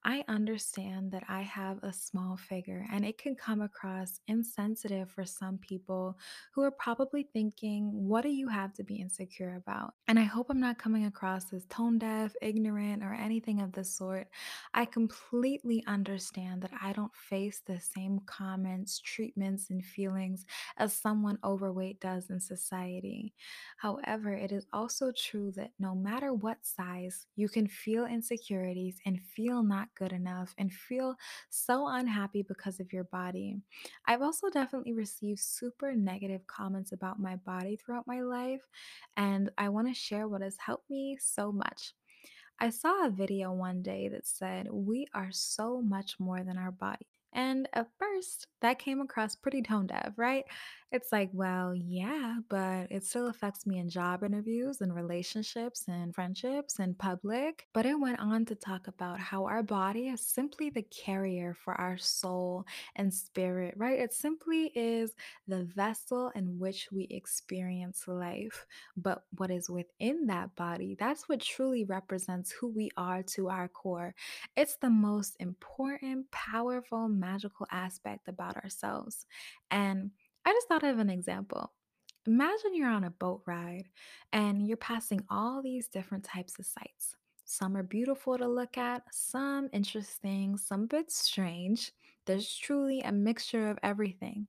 I 0.04 0.22
understand 0.28 1.10
that 1.10 1.24
I 1.28 1.40
have 1.42 1.82
a 1.82 1.92
small 1.92 2.36
figure 2.36 2.86
and 2.92 3.04
it 3.04 3.18
can 3.18 3.34
come 3.34 3.62
across 3.62 4.20
insensitive 4.28 5.10
for 5.10 5.24
some 5.24 5.58
people 5.58 6.16
who 6.52 6.62
are 6.62 6.70
probably 6.70 7.24
thinking, 7.32 7.90
What 8.06 8.22
do 8.22 8.28
you 8.28 8.46
have 8.46 8.74
to 8.74 8.84
be 8.84 8.94
insecure 8.94 9.56
about? 9.56 9.94
And 10.06 10.20
I 10.20 10.24
hope 10.24 10.46
I'm 10.50 10.60
not 10.60 10.78
coming 10.78 11.06
across 11.06 11.52
as 11.52 11.64
tone 11.64 11.98
deaf, 11.98 12.32
ignorant, 12.40 13.02
or 13.02 13.12
anything 13.12 13.60
of 13.60 13.72
the 13.72 13.82
sort. 13.82 14.28
I 14.72 14.84
completely 14.84 15.82
understand 15.88 16.62
that 16.62 16.70
I 16.80 16.92
don't 16.92 17.12
face 17.12 17.60
the 17.66 17.80
same 17.80 18.20
comments, 18.26 19.00
treatments, 19.16 19.70
and 19.70 19.82
feelings 19.82 20.44
as 20.76 20.92
someone 20.92 21.38
overweight 21.42 22.00
does 22.00 22.28
in 22.28 22.38
society. 22.38 23.32
However, 23.78 24.32
it 24.32 24.52
is 24.52 24.66
also 24.72 25.10
true 25.12 25.52
that 25.56 25.72
no 25.78 25.94
matter 25.94 26.34
what 26.34 26.58
size, 26.62 27.26
you 27.36 27.48
can 27.48 27.66
feel 27.66 28.04
insecurities 28.04 28.98
and 29.06 29.20
feel 29.20 29.62
not 29.62 29.88
good 29.94 30.12
enough 30.12 30.54
and 30.58 30.70
feel 30.70 31.16
so 31.48 31.88
unhappy 31.88 32.42
because 32.42 32.78
of 32.78 32.92
your 32.92 33.04
body. 33.04 33.56
I've 34.06 34.22
also 34.22 34.50
definitely 34.50 34.92
received 34.92 35.40
super 35.40 35.94
negative 35.94 36.46
comments 36.46 36.92
about 36.92 37.18
my 37.18 37.36
body 37.36 37.76
throughout 37.76 38.06
my 38.06 38.20
life, 38.20 38.62
and 39.16 39.50
I 39.56 39.70
want 39.70 39.88
to 39.88 39.94
share 39.94 40.28
what 40.28 40.42
has 40.42 40.56
helped 40.58 40.90
me 40.90 41.16
so 41.18 41.50
much. 41.50 41.94
I 42.58 42.70
saw 42.70 43.06
a 43.06 43.10
video 43.10 43.52
one 43.52 43.82
day 43.82 44.08
that 44.08 44.26
said, 44.26 44.68
We 44.70 45.06
are 45.14 45.30
so 45.30 45.82
much 45.82 46.18
more 46.18 46.42
than 46.42 46.56
our 46.56 46.70
body. 46.70 47.06
And 47.36 47.68
at 47.74 47.88
first, 47.98 48.46
that 48.62 48.78
came 48.78 49.00
across 49.00 49.36
pretty 49.36 49.60
tone 49.60 49.86
deaf, 49.86 50.14
right? 50.16 50.44
It's 50.92 51.10
like, 51.10 51.30
well, 51.32 51.74
yeah, 51.74 52.36
but 52.48 52.86
it 52.92 53.04
still 53.04 53.26
affects 53.26 53.66
me 53.66 53.78
in 53.80 53.90
job 53.90 54.22
interviews 54.22 54.80
and 54.80 54.94
relationships 54.94 55.84
and 55.88 56.14
friendships 56.14 56.78
and 56.78 56.96
public. 56.96 57.66
But 57.74 57.86
it 57.86 57.98
went 57.98 58.20
on 58.20 58.44
to 58.46 58.54
talk 58.54 58.86
about 58.86 59.18
how 59.18 59.46
our 59.46 59.64
body 59.64 60.08
is 60.08 60.20
simply 60.20 60.70
the 60.70 60.82
carrier 60.84 61.54
for 61.54 61.74
our 61.74 61.98
soul 61.98 62.64
and 62.94 63.12
spirit, 63.12 63.74
right? 63.76 63.98
It 63.98 64.12
simply 64.14 64.70
is 64.76 65.12
the 65.48 65.64
vessel 65.64 66.30
in 66.36 66.56
which 66.60 66.88
we 66.92 67.08
experience 67.10 68.04
life. 68.06 68.64
But 68.96 69.24
what 69.36 69.50
is 69.50 69.68
within 69.68 70.26
that 70.28 70.54
body, 70.54 70.96
that's 70.98 71.28
what 71.28 71.40
truly 71.40 71.84
represents 71.84 72.52
who 72.52 72.68
we 72.68 72.90
are 72.96 73.24
to 73.34 73.48
our 73.48 73.66
core. 73.66 74.14
It's 74.56 74.76
the 74.76 74.90
most 74.90 75.36
important, 75.40 76.30
powerful, 76.30 77.08
magical 77.08 77.66
aspect 77.72 78.28
about 78.28 78.56
ourselves. 78.56 79.26
And 79.70 80.12
I 80.46 80.52
just 80.52 80.68
thought 80.68 80.84
of 80.84 81.00
an 81.00 81.10
example. 81.10 81.72
Imagine 82.24 82.74
you're 82.74 82.88
on 82.88 83.02
a 83.02 83.10
boat 83.10 83.42
ride 83.46 83.88
and 84.32 84.64
you're 84.64 84.76
passing 84.76 85.24
all 85.28 85.60
these 85.60 85.88
different 85.88 86.22
types 86.22 86.56
of 86.60 86.66
sights. 86.66 87.16
Some 87.44 87.76
are 87.76 87.82
beautiful 87.82 88.38
to 88.38 88.46
look 88.46 88.78
at, 88.78 89.02
some 89.12 89.68
interesting, 89.72 90.56
some 90.56 90.84
a 90.84 90.86
bit 90.86 91.10
strange. 91.10 91.90
There's 92.26 92.56
truly 92.56 93.00
a 93.00 93.10
mixture 93.10 93.68
of 93.68 93.78
everything. 93.82 94.46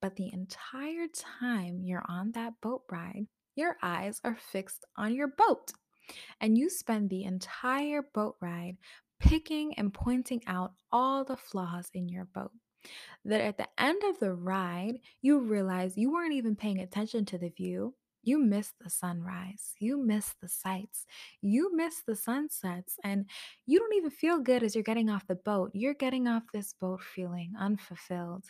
But 0.00 0.16
the 0.16 0.32
entire 0.32 1.06
time 1.12 1.82
you're 1.82 2.04
on 2.08 2.32
that 2.32 2.54
boat 2.62 2.84
ride, 2.90 3.26
your 3.56 3.76
eyes 3.82 4.22
are 4.24 4.38
fixed 4.52 4.86
on 4.96 5.14
your 5.14 5.28
boat, 5.28 5.72
and 6.40 6.56
you 6.56 6.70
spend 6.70 7.10
the 7.10 7.24
entire 7.24 8.02
boat 8.14 8.36
ride 8.40 8.76
picking 9.20 9.74
and 9.74 9.92
pointing 9.92 10.42
out 10.46 10.72
all 10.92 11.24
the 11.24 11.36
flaws 11.36 11.90
in 11.92 12.08
your 12.08 12.24
boat 12.24 12.52
that 13.24 13.40
at 13.40 13.58
the 13.58 13.68
end 13.78 14.02
of 14.04 14.18
the 14.20 14.32
ride, 14.32 14.98
you 15.22 15.40
realize 15.40 15.96
you 15.96 16.12
weren't 16.12 16.34
even 16.34 16.56
paying 16.56 16.80
attention 16.80 17.24
to 17.26 17.38
the 17.38 17.50
view. 17.50 17.94
You 18.22 18.38
missed 18.38 18.74
the 18.80 18.90
sunrise. 18.90 19.74
You 19.78 19.96
missed 19.96 20.40
the 20.40 20.48
sights. 20.48 21.06
You 21.42 21.74
missed 21.76 22.06
the 22.06 22.16
sunsets. 22.16 22.96
And 23.04 23.26
you 23.66 23.78
don't 23.78 23.94
even 23.94 24.10
feel 24.10 24.40
good 24.40 24.64
as 24.64 24.74
you're 24.74 24.82
getting 24.82 25.08
off 25.08 25.28
the 25.28 25.36
boat. 25.36 25.70
You're 25.74 25.94
getting 25.94 26.26
off 26.26 26.42
this 26.52 26.74
boat 26.80 27.02
feeling 27.02 27.52
unfulfilled. 27.58 28.46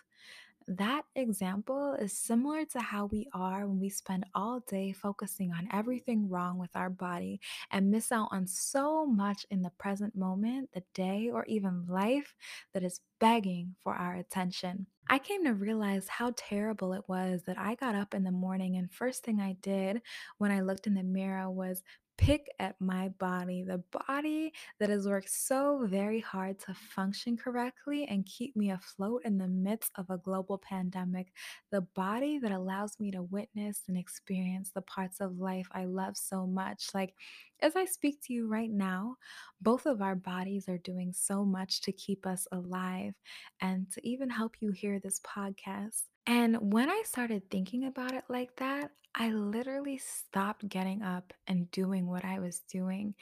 That 0.68 1.02
example 1.14 1.94
is 1.94 2.12
similar 2.12 2.64
to 2.66 2.80
how 2.80 3.06
we 3.06 3.28
are 3.32 3.68
when 3.68 3.78
we 3.78 3.88
spend 3.88 4.26
all 4.34 4.60
day 4.60 4.92
focusing 4.92 5.52
on 5.52 5.68
everything 5.72 6.28
wrong 6.28 6.58
with 6.58 6.74
our 6.74 6.90
body 6.90 7.40
and 7.70 7.88
miss 7.88 8.10
out 8.10 8.30
on 8.32 8.48
so 8.48 9.06
much 9.06 9.46
in 9.50 9.62
the 9.62 9.70
present 9.78 10.16
moment, 10.16 10.70
the 10.72 10.82
day, 10.92 11.30
or 11.32 11.44
even 11.46 11.86
life 11.86 12.34
that 12.74 12.82
is 12.82 13.00
begging 13.20 13.76
for 13.84 13.94
our 13.94 14.16
attention. 14.16 14.88
I 15.08 15.20
came 15.20 15.44
to 15.44 15.54
realize 15.54 16.08
how 16.08 16.32
terrible 16.36 16.92
it 16.94 17.04
was 17.06 17.44
that 17.44 17.58
I 17.58 17.76
got 17.76 17.94
up 17.94 18.12
in 18.12 18.24
the 18.24 18.32
morning 18.32 18.76
and 18.76 18.92
first 18.92 19.22
thing 19.22 19.40
I 19.40 19.52
did 19.62 20.02
when 20.38 20.50
I 20.50 20.62
looked 20.62 20.88
in 20.88 20.94
the 20.94 21.04
mirror 21.04 21.48
was 21.48 21.84
pick 22.18 22.46
at 22.58 22.80
my 22.80 23.08
body, 23.18 23.62
the 23.62 23.82
body 24.06 24.52
that 24.80 24.90
has 24.90 25.06
worked 25.06 25.30
so 25.30 25.86
very 25.86 26.20
hard 26.20 26.58
to 26.60 26.74
function 26.74 27.36
correctly 27.36 28.06
and 28.06 28.26
keep 28.26 28.56
me 28.56 28.70
afloat 28.70 29.22
in 29.24 29.38
the 29.38 29.48
midst 29.48 29.92
of 29.96 30.08
a 30.10 30.18
global 30.18 30.58
pandemic, 30.58 31.32
the 31.70 31.82
body 31.82 32.38
that 32.38 32.52
allows 32.52 32.98
me 32.98 33.10
to 33.10 33.22
witness 33.22 33.82
and 33.88 33.96
experience 33.96 34.70
the 34.70 34.82
parts 34.82 35.20
of 35.20 35.38
life 35.38 35.68
I 35.72 35.84
love 35.84 36.16
so 36.16 36.46
much. 36.46 36.88
Like, 36.94 37.14
as 37.60 37.76
I 37.76 37.84
speak 37.84 38.20
to 38.24 38.32
you 38.32 38.48
right 38.48 38.70
now, 38.70 39.16
both 39.60 39.86
of 39.86 40.02
our 40.02 40.14
bodies 40.14 40.68
are 40.68 40.78
doing 40.78 41.12
so 41.12 41.44
much 41.44 41.80
to 41.82 41.92
keep 41.92 42.26
us 42.26 42.46
alive 42.52 43.14
and 43.60 43.90
to 43.92 44.06
even 44.06 44.28
help 44.30 44.56
you 44.60 44.72
hear 44.72 44.98
this 45.00 45.20
podcast. 45.20 46.02
And 46.26 46.72
when 46.72 46.90
I 46.90 47.02
started 47.04 47.50
thinking 47.50 47.84
about 47.84 48.14
it 48.14 48.24
like 48.28 48.56
that, 48.56 48.90
I 49.14 49.30
literally 49.30 49.98
stopped 49.98 50.68
getting 50.68 51.02
up 51.02 51.32
and 51.46 51.70
doing 51.70 52.06
what 52.06 52.24
I 52.24 52.38
was 52.38 52.60
doing. 52.60 53.14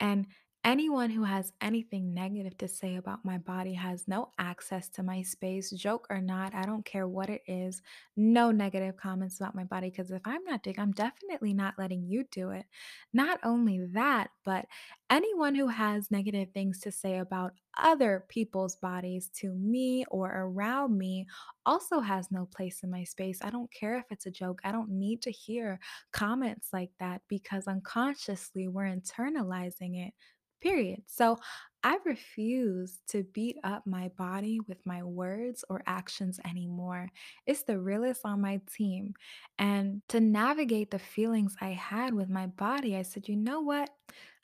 And 0.00 0.26
anyone 0.64 1.10
who 1.10 1.24
has 1.24 1.52
anything 1.60 2.14
negative 2.14 2.56
to 2.58 2.68
say 2.68 2.94
about 2.94 3.24
my 3.24 3.36
body 3.36 3.74
has 3.74 4.06
no 4.06 4.30
access 4.38 4.88
to 4.90 5.02
my 5.02 5.20
space, 5.22 5.70
joke 5.70 6.06
or 6.08 6.20
not. 6.20 6.54
I 6.54 6.62
don't 6.62 6.84
care 6.84 7.08
what 7.08 7.28
it 7.28 7.42
is. 7.46 7.82
No 8.16 8.52
negative 8.52 8.96
comments 8.96 9.40
about 9.40 9.56
my 9.56 9.64
body 9.64 9.90
because 9.90 10.12
if 10.12 10.22
I'm 10.24 10.44
not 10.44 10.62
doing, 10.62 10.78
I'm 10.78 10.92
definitely 10.92 11.52
not 11.52 11.74
letting 11.78 12.06
you 12.06 12.24
do 12.30 12.50
it. 12.50 12.66
Not 13.12 13.40
only 13.42 13.86
that, 13.92 14.30
but 14.44 14.66
anyone 15.10 15.54
who 15.56 15.66
has 15.68 16.10
negative 16.10 16.50
things 16.54 16.78
to 16.80 16.92
say 16.92 17.18
about 17.18 17.54
other 17.76 18.24
people's 18.28 18.76
bodies 18.76 19.28
to 19.34 19.52
me 19.54 20.04
or 20.10 20.30
around 20.30 20.96
me 20.96 21.26
also 21.66 22.00
has 22.00 22.30
no 22.30 22.46
place 22.46 22.82
in 22.82 22.90
my 22.90 23.02
space. 23.04 23.40
I 23.42 23.50
don't 23.50 23.72
care 23.72 23.96
if 23.98 24.04
it's 24.10 24.26
a 24.26 24.30
joke. 24.30 24.60
I 24.62 24.72
don't 24.72 24.90
need 24.90 25.22
to 25.22 25.30
hear 25.30 25.80
comments 26.12 26.68
like 26.72 26.90
that 27.00 27.22
because 27.28 27.66
unconsciously 27.66 28.68
we're 28.68 28.84
internalizing 28.94 30.06
it. 30.06 30.14
Period. 30.62 31.02
So 31.06 31.38
I 31.82 31.98
refuse 32.04 33.00
to 33.08 33.24
beat 33.34 33.56
up 33.64 33.84
my 33.84 34.08
body 34.16 34.60
with 34.68 34.78
my 34.86 35.02
words 35.02 35.64
or 35.68 35.82
actions 35.86 36.38
anymore. 36.48 37.08
It's 37.46 37.64
the 37.64 37.80
realest 37.80 38.20
on 38.24 38.40
my 38.40 38.60
team. 38.72 39.14
And 39.58 40.02
to 40.10 40.20
navigate 40.20 40.92
the 40.92 41.00
feelings 41.00 41.56
I 41.60 41.70
had 41.70 42.14
with 42.14 42.28
my 42.28 42.46
body, 42.46 42.96
I 42.96 43.02
said, 43.02 43.26
you 43.28 43.34
know 43.36 43.60
what? 43.60 43.90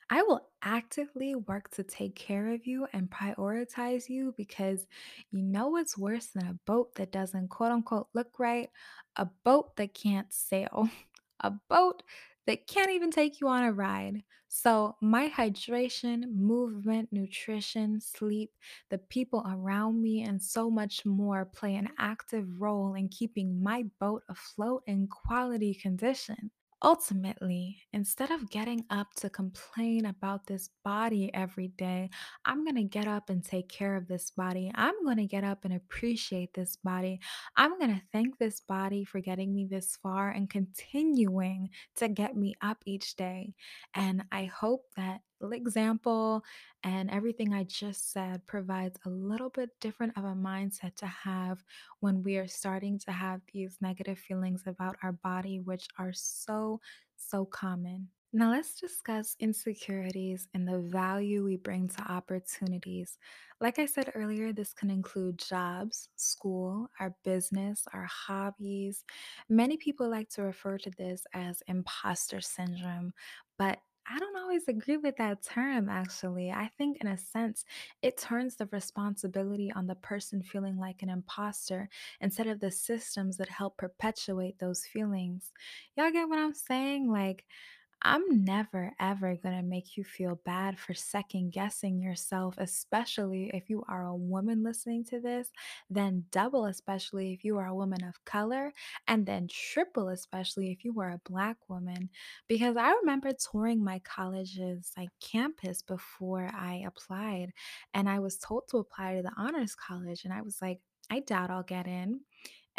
I 0.09 0.23
will 0.23 0.47
actively 0.63 1.35
work 1.35 1.69
to 1.71 1.83
take 1.83 2.15
care 2.15 2.49
of 2.53 2.65
you 2.65 2.87
and 2.93 3.09
prioritize 3.09 4.09
you 4.09 4.33
because 4.35 4.87
you 5.31 5.41
know 5.43 5.69
what's 5.69 5.97
worse 5.97 6.27
than 6.27 6.47
a 6.47 6.59
boat 6.65 6.95
that 6.95 7.11
doesn't 7.11 7.49
quote 7.49 7.71
unquote 7.71 8.07
look 8.13 8.39
right? 8.39 8.69
A 9.15 9.27
boat 9.45 9.75
that 9.77 9.93
can't 9.93 10.33
sail, 10.33 10.89
a 11.41 11.51
boat 11.69 12.03
that 12.49 12.67
can't 12.67 12.91
even 12.91 13.11
take 13.11 13.39
you 13.39 13.47
on 13.47 13.63
a 13.63 13.71
ride. 13.71 14.25
So, 14.49 14.97
my 15.01 15.29
hydration, 15.29 16.33
movement, 16.33 17.13
nutrition, 17.13 18.01
sleep, 18.01 18.51
the 18.89 18.97
people 18.97 19.45
around 19.47 20.01
me, 20.01 20.23
and 20.23 20.41
so 20.41 20.69
much 20.71 21.05
more 21.05 21.45
play 21.45 21.75
an 21.75 21.89
active 21.99 22.59
role 22.59 22.95
in 22.95 23.09
keeping 23.09 23.61
my 23.63 23.83
boat 23.99 24.23
afloat 24.27 24.83
in 24.87 25.07
quality 25.07 25.73
condition. 25.75 26.51
Ultimately, 26.81 27.77
instead 27.91 28.31
of 28.31 28.49
getting 28.49 28.85
up 28.89 29.13
to 29.15 29.29
complain 29.29 30.05
about 30.05 30.47
this 30.47 30.69
body 30.85 31.29
every 31.33 31.67
day, 31.67 32.09
I'm 32.45 32.63
going 32.63 32.77
to 32.77 32.85
get 32.85 33.05
up 33.05 33.29
and 33.29 33.43
take 33.43 33.67
care 33.67 33.97
of 33.97 34.07
this 34.07 34.31
body. 34.31 34.71
I'm 34.75 35.03
going 35.03 35.17
to 35.17 35.25
get 35.25 35.43
up 35.43 35.65
and 35.65 35.73
appreciate 35.73 36.53
this 36.53 36.77
body. 36.77 37.19
I'm 37.57 37.77
going 37.79 37.93
to 37.93 38.01
thank 38.13 38.37
this 38.37 38.61
body 38.61 39.03
for 39.03 39.19
getting 39.19 39.53
me 39.53 39.65
this 39.65 39.97
far 40.01 40.29
and 40.29 40.49
continuing 40.49 41.69
to 41.95 42.07
get 42.07 42.37
me 42.37 42.55
up 42.61 42.77
each 42.85 43.17
day. 43.17 43.55
And 43.93 44.23
I 44.31 44.45
hope 44.45 44.85
that 44.95 45.19
example 45.41 46.43
and 46.83 47.09
everything 47.09 47.53
I 47.53 47.63
just 47.63 48.11
said 48.11 48.45
provides 48.45 48.99
a 49.05 49.09
little 49.09 49.49
bit 49.49 49.69
different 49.79 50.17
of 50.17 50.23
a 50.23 50.33
mindset 50.33 50.95
to 50.97 51.07
have 51.07 51.63
when 51.99 52.23
we 52.23 52.37
are 52.37 52.47
starting 52.47 52.99
to 52.99 53.11
have 53.11 53.41
these 53.53 53.77
negative 53.81 54.19
feelings 54.19 54.63
about 54.65 54.97
our 55.03 55.13
body, 55.13 55.59
which 55.59 55.87
are 55.97 56.13
so, 56.13 56.79
so 57.17 57.45
common. 57.45 58.07
Now, 58.31 58.51
let's 58.51 58.79
discuss 58.79 59.35
insecurities 59.39 60.47
and 60.53 60.67
the 60.67 60.77
value 60.77 61.43
we 61.43 61.55
bring 61.55 61.87
to 61.89 62.11
opportunities. 62.11 63.17
Like 63.59 63.79
I 63.79 63.87
said 63.87 64.11
earlier, 64.13 64.53
this 64.53 64.71
can 64.71 64.91
include 64.91 65.39
jobs, 65.39 66.09
school, 66.15 66.91
our 66.99 67.15
business, 67.23 67.85
our 67.91 68.05
hobbies. 68.05 69.03
Many 69.49 69.77
people 69.77 70.07
like 70.11 70.29
to 70.31 70.43
refer 70.43 70.77
to 70.77 70.91
this 70.91 71.23
as 71.33 71.63
imposter 71.67 72.39
syndrome, 72.39 73.13
but 73.57 73.79
I 74.11 74.17
don't 74.17 74.35
always 74.37 74.67
agree 74.67 74.97
with 74.97 75.17
that 75.17 75.43
term, 75.43 75.87
actually. 75.87 76.51
I 76.51 76.69
think, 76.77 76.97
in 77.01 77.07
a 77.07 77.17
sense, 77.17 77.63
it 78.01 78.17
turns 78.17 78.55
the 78.55 78.65
responsibility 78.67 79.71
on 79.71 79.85
the 79.85 79.95
person 79.95 80.41
feeling 80.41 80.77
like 80.79 81.03
an 81.03 81.09
imposter 81.09 81.89
instead 82.19 82.47
of 82.47 82.59
the 82.59 82.71
systems 82.71 83.37
that 83.37 83.49
help 83.49 83.77
perpetuate 83.77 84.57
those 84.57 84.83
feelings. 84.85 85.51
Y'all 85.95 86.11
get 86.11 86.27
what 86.27 86.39
I'm 86.39 86.55
saying? 86.55 87.11
Like, 87.11 87.45
I'm 88.01 88.45
never 88.45 88.93
ever 88.97 89.35
going 89.35 89.57
to 89.57 89.61
make 89.61 89.97
you 89.97 90.05
feel 90.05 90.35
bad 90.45 90.79
for 90.79 90.93
second 90.93 91.51
guessing 91.51 92.01
yourself, 92.01 92.55
especially 92.57 93.51
if 93.53 93.69
you 93.69 93.83
are 93.89 94.05
a 94.05 94.15
woman 94.15 94.63
listening 94.63 95.03
to 95.05 95.19
this, 95.19 95.51
then 95.89 96.25
double, 96.31 96.65
especially 96.65 97.33
if 97.33 97.43
you 97.43 97.57
are 97.57 97.65
a 97.67 97.75
woman 97.75 98.03
of 98.05 98.23
color, 98.23 98.71
and 99.07 99.25
then 99.25 99.49
triple, 99.51 100.07
especially 100.07 100.71
if 100.71 100.85
you 100.85 100.97
are 101.01 101.09
a 101.11 101.21
black 101.29 101.57
woman. 101.67 102.09
Because 102.47 102.77
I 102.77 102.91
remember 102.93 103.31
touring 103.33 103.83
my 103.83 103.99
college's 103.99 104.93
like 104.97 105.09
campus 105.19 105.81
before 105.81 106.49
I 106.53 106.83
applied, 106.87 107.51
and 107.93 108.09
I 108.09 108.19
was 108.19 108.37
told 108.37 108.69
to 108.69 108.77
apply 108.77 109.15
to 109.15 109.23
the 109.23 109.33
honors 109.35 109.75
college, 109.75 110.23
and 110.23 110.33
I 110.33 110.41
was 110.41 110.61
like, 110.61 110.79
I 111.09 111.19
doubt 111.19 111.49
I'll 111.49 111.63
get 111.63 111.87
in. 111.87 112.21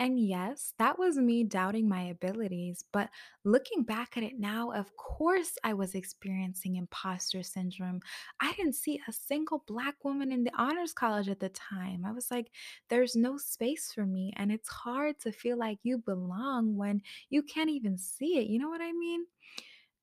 And 0.00 0.18
yes, 0.18 0.72
that 0.78 0.98
was 0.98 1.18
me 1.18 1.44
doubting 1.44 1.86
my 1.86 2.04
abilities. 2.04 2.84
But 2.90 3.10
looking 3.44 3.82
back 3.84 4.16
at 4.16 4.22
it 4.22 4.38
now, 4.38 4.70
of 4.72 4.96
course, 4.96 5.58
I 5.62 5.74
was 5.74 5.94
experiencing 5.94 6.76
imposter 6.76 7.42
syndrome. 7.42 8.00
I 8.40 8.52
didn't 8.54 8.76
see 8.76 9.00
a 9.06 9.12
single 9.12 9.62
Black 9.66 10.02
woman 10.02 10.32
in 10.32 10.42
the 10.44 10.52
honors 10.56 10.94
college 10.94 11.28
at 11.28 11.38
the 11.40 11.50
time. 11.50 12.06
I 12.06 12.12
was 12.12 12.30
like, 12.30 12.50
there's 12.88 13.14
no 13.14 13.36
space 13.36 13.92
for 13.92 14.06
me. 14.06 14.32
And 14.36 14.50
it's 14.50 14.70
hard 14.70 15.20
to 15.20 15.32
feel 15.32 15.58
like 15.58 15.78
you 15.82 15.98
belong 15.98 16.76
when 16.76 17.02
you 17.28 17.42
can't 17.42 17.70
even 17.70 17.98
see 17.98 18.38
it. 18.38 18.46
You 18.48 18.58
know 18.58 18.70
what 18.70 18.80
I 18.82 18.92
mean? 18.92 19.26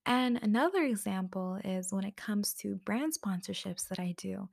And 0.09 0.39
another 0.41 0.83
example 0.83 1.59
is 1.65 1.91
when 1.91 2.05
it 2.05 2.15
comes 2.15 2.53
to 2.61 2.75
brand 2.85 3.11
sponsorships 3.13 3.89
that 3.89 3.99
I 3.99 4.15
do. 4.17 4.47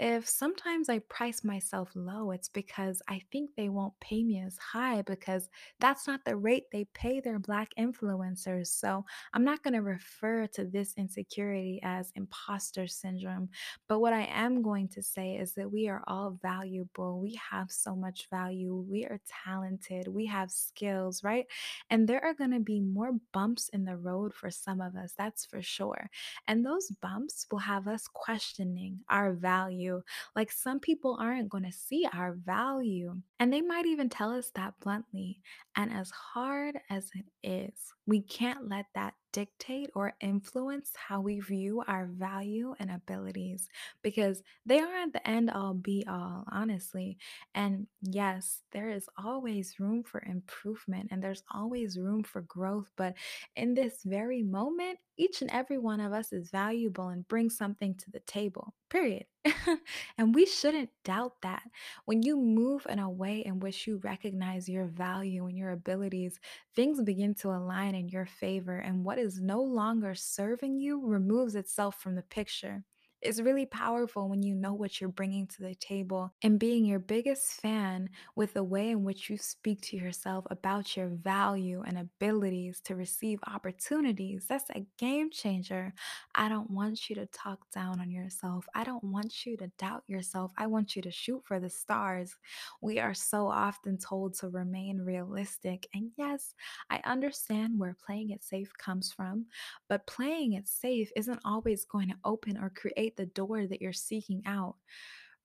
If 0.00 0.28
sometimes 0.28 0.88
I 0.88 0.98
price 0.98 1.44
myself 1.44 1.92
low, 1.94 2.32
it's 2.32 2.48
because 2.48 3.00
I 3.08 3.22
think 3.30 3.50
they 3.56 3.68
won't 3.68 3.98
pay 4.00 4.24
me 4.24 4.42
as 4.44 4.58
high 4.58 5.02
because 5.02 5.48
that's 5.78 6.08
not 6.08 6.24
the 6.24 6.34
rate 6.36 6.64
they 6.72 6.86
pay 6.92 7.20
their 7.20 7.38
Black 7.38 7.68
influencers. 7.78 8.66
So 8.66 9.04
I'm 9.32 9.44
not 9.44 9.62
going 9.62 9.74
to 9.74 9.80
refer 9.80 10.48
to 10.48 10.64
this 10.64 10.92
insecurity 10.96 11.78
as 11.84 12.10
imposter 12.16 12.88
syndrome. 12.88 13.48
But 13.88 14.00
what 14.00 14.12
I 14.12 14.24
am 14.24 14.60
going 14.60 14.88
to 14.88 15.02
say 15.02 15.36
is 15.36 15.52
that 15.52 15.70
we 15.70 15.88
are 15.88 16.02
all 16.08 16.36
valuable. 16.42 17.20
We 17.20 17.38
have 17.50 17.70
so 17.70 17.94
much 17.94 18.26
value. 18.28 18.74
We 18.90 19.04
are 19.04 19.20
talented. 19.44 20.08
We 20.08 20.26
have 20.26 20.50
skills, 20.50 21.22
right? 21.22 21.46
And 21.90 22.08
there 22.08 22.24
are 22.24 22.34
going 22.34 22.50
to 22.52 22.60
be 22.60 22.80
more 22.80 23.12
bumps 23.32 23.68
in 23.70 23.84
the 23.84 23.96
road 23.96 24.34
for 24.34 24.50
some 24.50 24.80
of 24.80 24.95
us, 24.96 25.14
that's 25.16 25.44
for 25.44 25.62
sure. 25.62 26.10
And 26.48 26.64
those 26.64 26.90
bumps 27.02 27.46
will 27.50 27.58
have 27.58 27.88
us 27.88 28.08
questioning 28.08 29.00
our 29.08 29.32
value. 29.32 30.02
Like 30.34 30.50
some 30.50 30.80
people 30.80 31.16
aren't 31.20 31.48
going 31.48 31.64
to 31.64 31.72
see 31.72 32.06
our 32.12 32.32
value, 32.32 33.16
and 33.38 33.52
they 33.52 33.60
might 33.62 33.86
even 33.86 34.08
tell 34.08 34.30
us 34.32 34.50
that 34.54 34.74
bluntly. 34.80 35.40
And 35.78 35.92
as 35.92 36.10
hard 36.10 36.78
as 36.88 37.10
it 37.14 37.26
is, 37.42 37.74
we 38.06 38.22
can't 38.22 38.68
let 38.68 38.86
that 38.94 39.14
dictate 39.32 39.90
or 39.94 40.14
influence 40.22 40.90
how 40.96 41.20
we 41.20 41.40
view 41.40 41.82
our 41.86 42.06
value 42.06 42.74
and 42.78 42.90
abilities 42.90 43.68
because 44.02 44.42
they 44.64 44.80
aren't 44.80 45.12
the 45.12 45.28
end 45.28 45.50
all 45.50 45.74
be 45.74 46.02
all, 46.08 46.44
honestly. 46.50 47.18
And 47.54 47.86
yes, 48.00 48.62
there 48.72 48.88
is 48.88 49.06
always 49.22 49.78
room 49.78 50.02
for 50.02 50.22
improvement 50.26 51.08
and 51.10 51.22
there's 51.22 51.42
always 51.52 51.98
room 51.98 52.22
for 52.22 52.40
growth. 52.40 52.90
But 52.96 53.14
in 53.54 53.74
this 53.74 54.02
very 54.04 54.42
moment, 54.42 54.98
each 55.18 55.42
and 55.42 55.50
every 55.50 55.78
one 55.78 56.00
of 56.00 56.12
us 56.12 56.32
is 56.32 56.50
valuable 56.50 57.08
and 57.08 57.28
brings 57.28 57.56
something 57.56 57.94
to 57.96 58.10
the 58.10 58.20
table, 58.20 58.74
period. 58.88 59.26
and 60.18 60.34
we 60.34 60.46
shouldn't 60.46 60.90
doubt 61.04 61.34
that. 61.42 61.62
When 62.04 62.22
you 62.22 62.36
move 62.36 62.86
in 62.88 62.98
a 62.98 63.10
way 63.10 63.40
in 63.44 63.60
which 63.60 63.86
you 63.86 63.98
recognize 63.98 64.68
your 64.68 64.86
value 64.86 65.46
and 65.46 65.56
your 65.56 65.70
abilities, 65.70 66.38
things 66.74 67.02
begin 67.02 67.34
to 67.36 67.50
align 67.50 67.94
in 67.94 68.08
your 68.08 68.26
favor, 68.26 68.78
and 68.78 69.04
what 69.04 69.18
is 69.18 69.40
no 69.40 69.62
longer 69.62 70.14
serving 70.14 70.78
you 70.80 71.04
removes 71.06 71.54
itself 71.54 72.00
from 72.00 72.14
the 72.14 72.22
picture. 72.22 72.84
It's 73.26 73.40
really 73.40 73.66
powerful 73.66 74.28
when 74.28 74.42
you 74.44 74.54
know 74.54 74.72
what 74.72 75.00
you're 75.00 75.10
bringing 75.10 75.48
to 75.48 75.62
the 75.62 75.74
table 75.74 76.32
and 76.44 76.60
being 76.60 76.84
your 76.84 77.00
biggest 77.00 77.60
fan 77.60 78.08
with 78.36 78.54
the 78.54 78.62
way 78.62 78.90
in 78.90 79.02
which 79.02 79.28
you 79.28 79.36
speak 79.36 79.80
to 79.82 79.96
yourself 79.96 80.46
about 80.48 80.96
your 80.96 81.08
value 81.08 81.82
and 81.84 81.98
abilities 81.98 82.80
to 82.84 82.94
receive 82.94 83.40
opportunities. 83.48 84.46
That's 84.48 84.70
a 84.70 84.86
game 84.96 85.30
changer. 85.30 85.92
I 86.36 86.48
don't 86.48 86.70
want 86.70 87.10
you 87.10 87.16
to 87.16 87.26
talk 87.26 87.58
down 87.74 88.00
on 88.00 88.12
yourself. 88.12 88.64
I 88.76 88.84
don't 88.84 89.02
want 89.02 89.44
you 89.44 89.56
to 89.56 89.66
doubt 89.76 90.04
yourself. 90.06 90.52
I 90.56 90.68
want 90.68 90.94
you 90.94 91.02
to 91.02 91.10
shoot 91.10 91.42
for 91.44 91.58
the 91.58 91.68
stars. 91.70 92.36
We 92.80 93.00
are 93.00 93.14
so 93.14 93.48
often 93.48 93.98
told 93.98 94.34
to 94.34 94.48
remain 94.48 95.00
realistic. 95.00 95.88
And 95.94 96.12
yes, 96.16 96.54
I 96.90 97.00
understand 97.04 97.78
where 97.78 97.96
playing 98.06 98.30
it 98.30 98.44
safe 98.44 98.72
comes 98.78 99.12
from, 99.12 99.46
but 99.88 100.06
playing 100.06 100.52
it 100.52 100.68
safe 100.68 101.10
isn't 101.16 101.40
always 101.44 101.84
going 101.84 102.08
to 102.08 102.16
open 102.24 102.56
or 102.56 102.70
create 102.70 103.15
the 103.16 103.26
door 103.26 103.66
that 103.66 103.80
you're 103.80 103.92
seeking 103.92 104.42
out. 104.46 104.76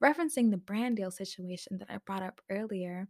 Referencing 0.03 0.49
the 0.49 0.57
brand 0.57 0.97
deal 0.97 1.11
situation 1.11 1.77
that 1.77 1.89
I 1.89 1.97
brought 2.05 2.23
up 2.23 2.41
earlier, 2.49 3.07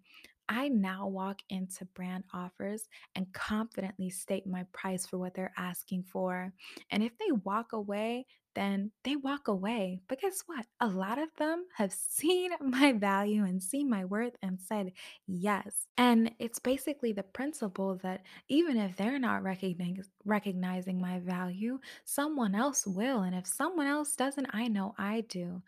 I 0.52 0.68
now 0.68 1.08
walk 1.08 1.40
into 1.50 1.86
brand 1.86 2.26
offers 2.34 2.90
and 3.16 3.32
confidently 3.32 4.10
state 4.10 4.46
my 4.46 4.66
price 4.74 5.06
for 5.06 5.18
what 5.18 5.34
they're 5.34 5.54
asking 5.58 6.04
for. 6.12 6.52
And 6.92 7.02
if 7.02 7.14
they 7.18 7.32
walk 7.32 7.72
away, 7.72 8.26
then 8.54 8.92
they 9.04 9.16
walk 9.16 9.48
away. 9.48 10.02
But 10.08 10.22
guess 10.22 10.44
what? 10.46 10.66
A 10.80 10.88
lot 10.88 11.18
of 11.18 11.30
them 11.38 11.66
have 11.78 11.94
seen 11.94 12.52
my 12.62 12.92
value 12.94 13.46
and 13.46 13.62
seen 13.62 13.90
my 13.90 14.06
worth 14.06 14.34
and 14.42 14.60
said 14.60 14.92
yes. 15.28 15.88
And 15.98 16.32
it's 16.40 16.60
basically 16.60 17.14
the 17.14 17.24
principle 17.24 18.00
that 18.04 18.22
even 18.50 18.78
if 18.78 18.96
they're 18.96 19.20
not 19.20 19.44
recognizing 19.44 21.02
my 21.02 21.20
value, 21.20 21.80
someone 22.06 22.56
else 22.56 22.86
will. 22.86 23.22
And 23.22 23.36
if 23.36 23.48
someone 23.48 23.88
else 23.88 24.16
doesn't, 24.16 24.48
I 24.52 24.68
know 24.68 24.94
I 24.98 25.22
do. 25.22 25.62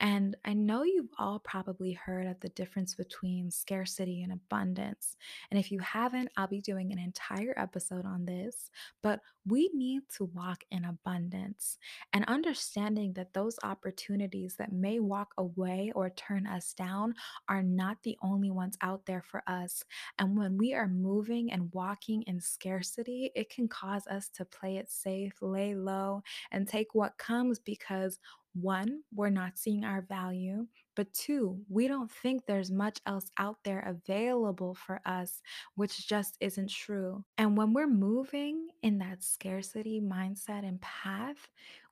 And 0.00 0.36
I 0.44 0.52
know 0.54 0.84
you've 0.84 1.10
all 1.18 1.40
probably 1.40 1.92
heard 1.92 2.26
of 2.26 2.38
the 2.40 2.50
difference 2.50 2.94
between 2.94 3.50
scarcity 3.50 4.22
and 4.22 4.27
abundance. 4.30 5.16
And 5.50 5.58
if 5.58 5.70
you 5.70 5.78
haven't, 5.80 6.30
I'll 6.36 6.46
be 6.46 6.60
doing 6.60 6.92
an 6.92 6.98
entire 6.98 7.54
episode 7.56 8.04
on 8.04 8.24
this. 8.24 8.70
But 9.02 9.20
we 9.46 9.70
need 9.72 10.02
to 10.16 10.24
walk 10.34 10.64
in 10.70 10.84
abundance 10.84 11.78
and 12.12 12.24
understanding 12.26 13.12
that 13.14 13.32
those 13.32 13.58
opportunities 13.62 14.56
that 14.56 14.72
may 14.72 15.00
walk 15.00 15.32
away 15.38 15.92
or 15.94 16.10
turn 16.10 16.46
us 16.46 16.74
down 16.74 17.14
are 17.48 17.62
not 17.62 17.96
the 18.02 18.16
only 18.22 18.50
ones 18.50 18.76
out 18.82 19.06
there 19.06 19.22
for 19.22 19.42
us. 19.46 19.84
And 20.18 20.36
when 20.36 20.58
we 20.58 20.74
are 20.74 20.88
moving 20.88 21.52
and 21.52 21.72
walking 21.72 22.22
in 22.22 22.40
scarcity, 22.40 23.30
it 23.34 23.50
can 23.50 23.68
cause 23.68 24.06
us 24.06 24.28
to 24.34 24.44
play 24.44 24.76
it 24.76 24.90
safe, 24.90 25.34
lay 25.40 25.74
low, 25.74 26.22
and 26.50 26.68
take 26.68 26.94
what 26.94 27.18
comes 27.18 27.58
because 27.58 28.18
one, 28.60 29.02
we're 29.14 29.30
not 29.30 29.58
seeing 29.58 29.84
our 29.84 30.02
value, 30.02 30.66
but 30.96 31.12
two, 31.14 31.60
we 31.68 31.86
don't 31.86 32.10
think 32.10 32.44
there's 32.44 32.70
much 32.70 32.98
else 33.06 33.30
out 33.38 33.56
there 33.64 33.80
available 33.80 34.74
for 34.74 35.00
us, 35.06 35.40
which 35.76 36.08
just 36.08 36.36
isn't 36.40 36.70
true. 36.70 37.24
And 37.36 37.56
when 37.56 37.72
we're 37.72 37.86
moving 37.86 38.68
in 38.82 38.98
that 38.98 39.22
scarcity 39.22 40.00
mindset 40.00 40.66
and 40.66 40.80
path, 40.80 41.48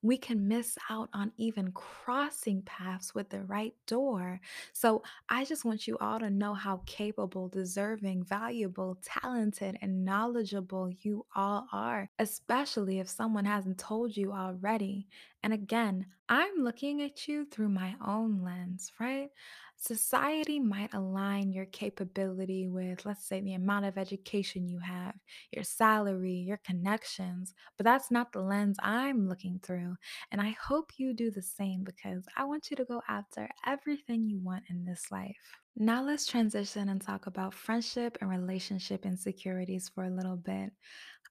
we 0.07 0.17
can 0.17 0.47
miss 0.49 0.79
out 0.89 1.09
on 1.13 1.33
even 1.37 1.73
crossing 1.73 2.63
paths 2.63 3.15
with 3.15 3.29
the 3.31 3.43
right 3.43 3.75
door. 3.87 4.41
So 4.73 5.03
I 5.29 5.45
just 5.45 5.65
want 5.65 5.87
you 5.87 5.97
all 5.99 6.21
to 6.21 6.31
know 6.31 6.55
how 6.55 6.83
capable, 6.87 7.49
deserving, 7.49 8.25
valuable, 8.25 8.99
talented, 9.03 9.77
and 9.83 10.05
knowledgeable 10.05 10.91
you 11.01 11.27
all 11.35 11.67
are, 11.73 12.09
especially 12.19 13.01
if 13.01 13.09
someone 13.09 13.45
hasn't 13.45 13.79
told 13.79 14.17
you 14.17 14.33
already. 14.33 15.07
And 15.43 15.53
again, 15.53 16.07
I'm 16.29 16.57
looking 16.59 17.03
at 17.03 17.29
you 17.29 17.45
through 17.45 17.69
my 17.69 17.95
own 18.05 18.43
lens, 18.43 18.91
right? 18.99 19.31
Society 19.77 20.59
might 20.59 20.95
align 20.95 21.53
your 21.53 21.67
capability 21.67 22.67
with, 22.67 23.05
let's 23.05 23.27
say, 23.29 23.41
the 23.41 23.55
amount 23.55 23.85
of 23.85 23.99
education 23.99 24.69
you 24.69 24.79
have, 24.81 25.15
your 25.53 25.65
salary, 25.65 26.33
your 26.33 26.61
connections, 26.65 27.55
but 27.77 27.85
that's 27.85 28.11
not 28.11 28.33
the 28.33 28.41
lens 28.41 28.77
I'm 28.81 29.29
looking 29.29 29.61
through. 29.63 29.97
And 30.33 30.41
I 30.41 30.57
hope 30.61 30.93
you 30.97 31.15
do 31.15 31.31
the 31.31 31.43
same 31.43 31.85
because 31.85 32.25
I 32.37 32.45
want 32.45 32.71
you 32.71 32.77
to 32.77 32.85
go 32.85 33.03
after 33.09 33.49
everything 33.67 34.27
you 34.27 34.39
want 34.41 34.65
in 34.71 34.85
this 34.85 35.11
life. 35.11 35.37
Now, 35.79 36.03
let's 36.03 36.27
transition 36.27 36.89
and 36.89 37.01
talk 37.01 37.27
about 37.27 37.53
friendship 37.53 38.17
and 38.21 38.31
relationship 38.31 39.05
insecurities 39.05 39.91
for 39.95 40.05
a 40.05 40.11
little 40.11 40.37
bit. 40.37 40.73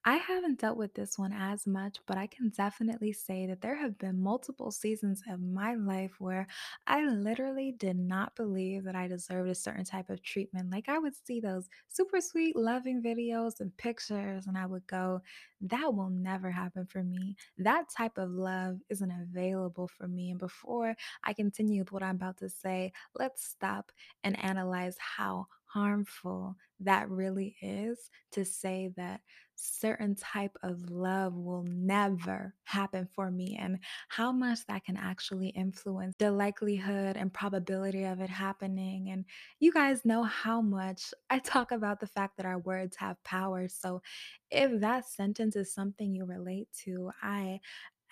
I 0.08 0.18
haven't 0.18 0.60
dealt 0.60 0.78
with 0.78 0.94
this 0.94 1.18
one 1.18 1.32
as 1.32 1.66
much, 1.66 1.98
but 2.06 2.16
I 2.16 2.28
can 2.28 2.50
definitely 2.50 3.12
say 3.12 3.44
that 3.48 3.60
there 3.60 3.74
have 3.74 3.98
been 3.98 4.22
multiple 4.22 4.70
seasons 4.70 5.20
of 5.28 5.40
my 5.40 5.74
life 5.74 6.12
where 6.20 6.46
I 6.86 7.04
literally 7.04 7.72
did 7.72 7.96
not 7.98 8.36
believe 8.36 8.84
that 8.84 8.94
I 8.94 9.08
deserved 9.08 9.50
a 9.50 9.54
certain 9.56 9.84
type 9.84 10.08
of 10.08 10.22
treatment. 10.22 10.70
Like 10.70 10.88
I 10.88 11.00
would 11.00 11.14
see 11.26 11.40
those 11.40 11.68
super 11.88 12.20
sweet, 12.20 12.54
loving 12.54 13.02
videos 13.02 13.58
and 13.58 13.76
pictures, 13.78 14.46
and 14.46 14.56
I 14.56 14.66
would 14.66 14.86
go, 14.86 15.22
that 15.62 15.92
will 15.92 16.10
never 16.10 16.52
happen 16.52 16.86
for 16.86 17.02
me. 17.02 17.34
That 17.58 17.86
type 17.88 18.16
of 18.16 18.30
love 18.30 18.78
isn't 18.88 19.10
available 19.10 19.88
for 19.88 20.06
me. 20.06 20.30
And 20.30 20.38
before 20.38 20.94
I 21.24 21.32
continue 21.32 21.80
with 21.80 21.90
what 21.90 22.04
I'm 22.04 22.14
about 22.14 22.36
to 22.38 22.48
say, 22.48 22.92
let's 23.18 23.44
stop 23.44 23.90
and 24.22 24.38
analyze 24.44 24.96
how 25.00 25.46
harmful 25.76 26.56
that 26.80 27.10
really 27.10 27.54
is 27.60 28.10
to 28.32 28.46
say 28.46 28.90
that 28.96 29.20
certain 29.56 30.14
type 30.14 30.56
of 30.62 30.90
love 30.90 31.34
will 31.34 31.64
never 31.68 32.54
happen 32.64 33.06
for 33.14 33.30
me 33.30 33.58
and 33.60 33.78
how 34.08 34.32
much 34.32 34.58
that 34.68 34.84
can 34.84 34.96
actually 34.96 35.48
influence 35.48 36.14
the 36.18 36.30
likelihood 36.30 37.16
and 37.16 37.32
probability 37.32 38.04
of 38.04 38.20
it 38.20 38.30
happening 38.30 39.10
and 39.10 39.24
you 39.60 39.70
guys 39.70 40.04
know 40.04 40.22
how 40.22 40.62
much 40.62 41.12
I 41.28 41.38
talk 41.40 41.72
about 41.72 42.00
the 42.00 42.06
fact 42.06 42.38
that 42.38 42.46
our 42.46 42.58
words 42.58 42.96
have 42.96 43.22
power 43.22 43.68
so 43.68 44.00
if 44.50 44.80
that 44.80 45.06
sentence 45.06 45.56
is 45.56 45.74
something 45.74 46.14
you 46.14 46.24
relate 46.24 46.68
to 46.84 47.10
I 47.22 47.60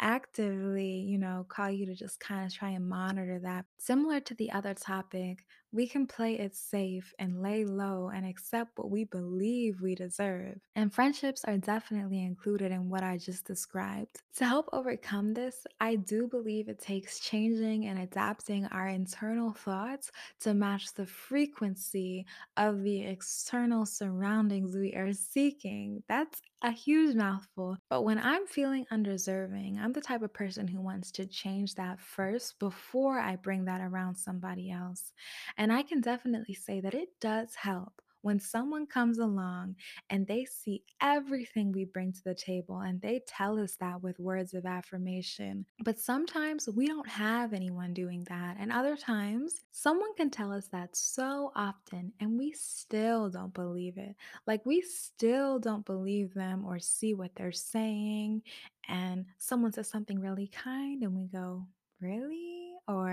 actively, 0.00 0.88
you 0.88 1.18
know, 1.18 1.46
call 1.48 1.70
you 1.70 1.86
to 1.86 1.94
just 1.94 2.20
kind 2.20 2.44
of 2.44 2.52
try 2.52 2.70
and 2.70 2.88
monitor 2.88 3.38
that. 3.42 3.64
Similar 3.78 4.20
to 4.20 4.34
the 4.34 4.50
other 4.52 4.74
topic, 4.74 5.44
we 5.74 5.88
can 5.88 6.06
play 6.06 6.38
it 6.38 6.54
safe 6.54 7.12
and 7.18 7.42
lay 7.42 7.64
low 7.64 8.10
and 8.14 8.24
accept 8.24 8.78
what 8.78 8.90
we 8.90 9.02
believe 9.04 9.80
we 9.80 9.96
deserve. 9.96 10.60
And 10.76 10.92
friendships 10.92 11.44
are 11.44 11.58
definitely 11.58 12.22
included 12.22 12.70
in 12.70 12.88
what 12.88 13.02
I 13.02 13.18
just 13.18 13.44
described. 13.44 14.22
To 14.36 14.44
help 14.44 14.68
overcome 14.72 15.34
this, 15.34 15.66
I 15.80 15.96
do 15.96 16.28
believe 16.28 16.68
it 16.68 16.80
takes 16.80 17.18
changing 17.18 17.86
and 17.86 17.98
adapting 17.98 18.66
our 18.66 18.86
internal 18.86 19.52
thoughts 19.52 20.12
to 20.40 20.54
match 20.54 20.94
the 20.94 21.06
frequency 21.06 22.24
of 22.56 22.82
the 22.84 23.02
external 23.02 23.84
surroundings 23.84 24.76
we 24.76 24.94
are 24.94 25.12
seeking. 25.12 26.04
That's 26.08 26.40
a 26.64 26.70
huge 26.70 27.14
mouthful. 27.14 27.76
But 27.90 28.02
when 28.02 28.18
I'm 28.18 28.46
feeling 28.46 28.86
undeserving, 28.90 29.78
I'm 29.78 29.92
the 29.92 30.00
type 30.00 30.22
of 30.22 30.32
person 30.32 30.66
who 30.66 30.80
wants 30.80 31.10
to 31.12 31.26
change 31.26 31.74
that 31.74 32.00
first 32.00 32.58
before 32.58 33.18
I 33.18 33.36
bring 33.36 33.66
that 33.66 33.82
around 33.82 34.14
somebody 34.14 34.70
else. 34.70 35.12
And 35.58 35.63
I 35.72 35.82
can 35.82 36.00
definitely 36.00 36.54
say 36.54 36.80
that 36.80 36.94
it 36.94 37.08
does 37.20 37.54
help 37.54 38.02
when 38.24 38.40
someone 38.40 38.86
comes 38.86 39.18
along 39.18 39.76
and 40.08 40.26
they 40.26 40.46
see 40.46 40.82
everything 41.02 41.70
we 41.70 41.84
bring 41.84 42.10
to 42.10 42.24
the 42.24 42.34
table 42.34 42.78
and 42.78 42.98
they 43.02 43.20
tell 43.26 43.58
us 43.58 43.76
that 43.76 44.02
with 44.02 44.18
words 44.18 44.54
of 44.54 44.64
affirmation. 44.64 45.66
But 45.84 45.98
sometimes 45.98 46.66
we 46.74 46.86
don't 46.86 47.06
have 47.06 47.52
anyone 47.52 47.92
doing 47.92 48.24
that. 48.30 48.56
And 48.58 48.72
other 48.72 48.96
times, 48.96 49.60
someone 49.72 50.14
can 50.14 50.30
tell 50.30 50.50
us 50.52 50.68
that 50.68 50.96
so 50.96 51.52
often 51.54 52.14
and 52.18 52.38
we 52.38 52.52
still 52.52 53.28
don't 53.28 53.52
believe 53.52 53.98
it. 53.98 54.16
Like 54.46 54.64
we 54.64 54.80
still 54.80 55.58
don't 55.58 55.84
believe 55.84 56.32
them 56.32 56.64
or 56.64 56.78
see 56.78 57.12
what 57.12 57.32
they're 57.36 57.52
saying. 57.52 58.40
And 58.88 59.26
someone 59.36 59.72
says 59.72 59.90
something 59.90 60.18
really 60.18 60.48
kind 60.48 61.02
and 61.02 61.14
we 61.14 61.26
go, 61.26 61.66
Really? 62.00 62.72
Or, 62.86 63.03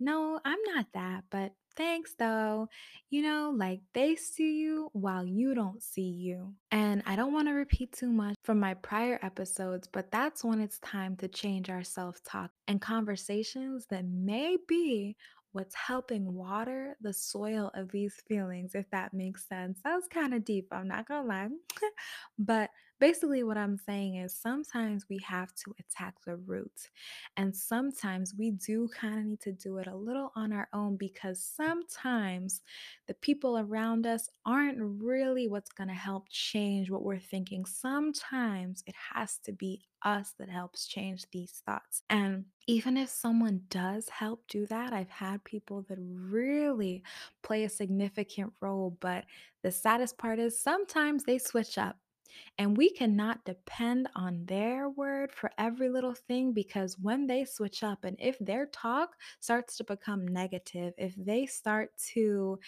no, 0.00 0.40
I'm 0.44 0.58
not 0.74 0.86
that, 0.94 1.24
but 1.30 1.52
thanks 1.76 2.14
though. 2.18 2.68
You 3.10 3.22
know, 3.22 3.54
like 3.56 3.80
they 3.94 4.16
see 4.16 4.56
you 4.56 4.90
while 4.92 5.24
you 5.24 5.54
don't 5.54 5.82
see 5.82 6.10
you. 6.10 6.54
And 6.70 7.02
I 7.06 7.16
don't 7.16 7.32
want 7.32 7.48
to 7.48 7.52
repeat 7.52 7.92
too 7.92 8.10
much 8.10 8.34
from 8.44 8.58
my 8.58 8.74
prior 8.74 9.18
episodes, 9.22 9.88
but 9.92 10.10
that's 10.10 10.42
when 10.42 10.60
it's 10.60 10.78
time 10.80 11.16
to 11.16 11.28
change 11.28 11.70
our 11.70 11.84
self 11.84 12.22
talk 12.24 12.50
and 12.66 12.80
conversations 12.80 13.86
that 13.90 14.04
may 14.04 14.56
be 14.68 15.16
what's 15.52 15.74
helping 15.74 16.34
water 16.34 16.96
the 17.00 17.12
soil 17.14 17.70
of 17.74 17.90
these 17.90 18.14
feelings, 18.28 18.74
if 18.74 18.90
that 18.90 19.14
makes 19.14 19.48
sense. 19.48 19.80
That 19.84 19.94
was 19.94 20.06
kind 20.12 20.34
of 20.34 20.44
deep, 20.44 20.68
I'm 20.70 20.88
not 20.88 21.08
gonna 21.08 21.26
lie. 21.26 21.48
but 22.38 22.70
basically, 22.98 23.42
what 23.42 23.56
I'm 23.58 23.76
saying 23.76 24.16
is 24.16 24.34
sometimes 24.34 25.06
we 25.08 25.18
have 25.26 25.54
to 25.56 25.74
attack 25.78 26.16
the 26.24 26.36
root, 26.36 26.90
and 27.36 27.54
sometimes 27.54 28.34
we 28.38 28.50
do 28.52 28.88
kind 28.88 29.18
of 29.18 29.24
need 29.24 29.40
to 29.40 29.52
do 29.52 29.78
it 29.78 29.86
a 29.86 29.96
little 29.96 30.32
on 30.36 30.52
our 30.52 30.68
own 30.72 30.96
because 30.96 31.42
sometimes 31.42 32.62
the 33.06 33.14
people 33.14 33.58
around 33.58 34.06
us 34.06 34.28
aren't 34.44 34.78
really 34.80 35.48
what's 35.48 35.72
going 35.72 35.88
to 35.88 35.94
help 35.94 36.26
change 36.30 36.90
what 36.90 37.02
we're 37.02 37.18
thinking. 37.18 37.64
Sometimes 37.66 38.82
it 38.86 38.94
has 39.14 39.38
to 39.44 39.52
be 39.52 39.82
us 40.02 40.34
that 40.38 40.48
helps 40.48 40.86
change 40.86 41.26
these 41.32 41.62
thoughts. 41.66 42.02
And 42.10 42.44
even 42.66 42.96
if 42.96 43.08
someone 43.08 43.62
does 43.70 44.08
help 44.08 44.46
do 44.48 44.66
that, 44.66 44.92
I've 44.92 45.10
had 45.10 45.44
people 45.44 45.82
that 45.88 45.98
really 46.00 47.02
play 47.42 47.64
a 47.64 47.68
significant 47.68 48.52
role. 48.60 48.96
But 49.00 49.24
the 49.62 49.72
saddest 49.72 50.18
part 50.18 50.38
is 50.38 50.58
sometimes 50.60 51.24
they 51.24 51.38
switch 51.38 51.78
up. 51.78 51.98
And 52.58 52.76
we 52.76 52.90
cannot 52.90 53.44
depend 53.44 54.08
on 54.14 54.44
their 54.46 54.88
word 54.88 55.32
for 55.32 55.50
every 55.58 55.88
little 55.88 56.14
thing 56.14 56.52
because 56.52 56.98
when 56.98 57.26
they 57.26 57.44
switch 57.44 57.82
up 57.82 58.04
and 58.04 58.16
if 58.18 58.38
their 58.38 58.66
talk 58.66 59.10
starts 59.40 59.76
to 59.76 59.84
become 59.84 60.26
negative, 60.26 60.94
if 60.98 61.14
they 61.16 61.46
start 61.46 61.90
to 62.14 62.58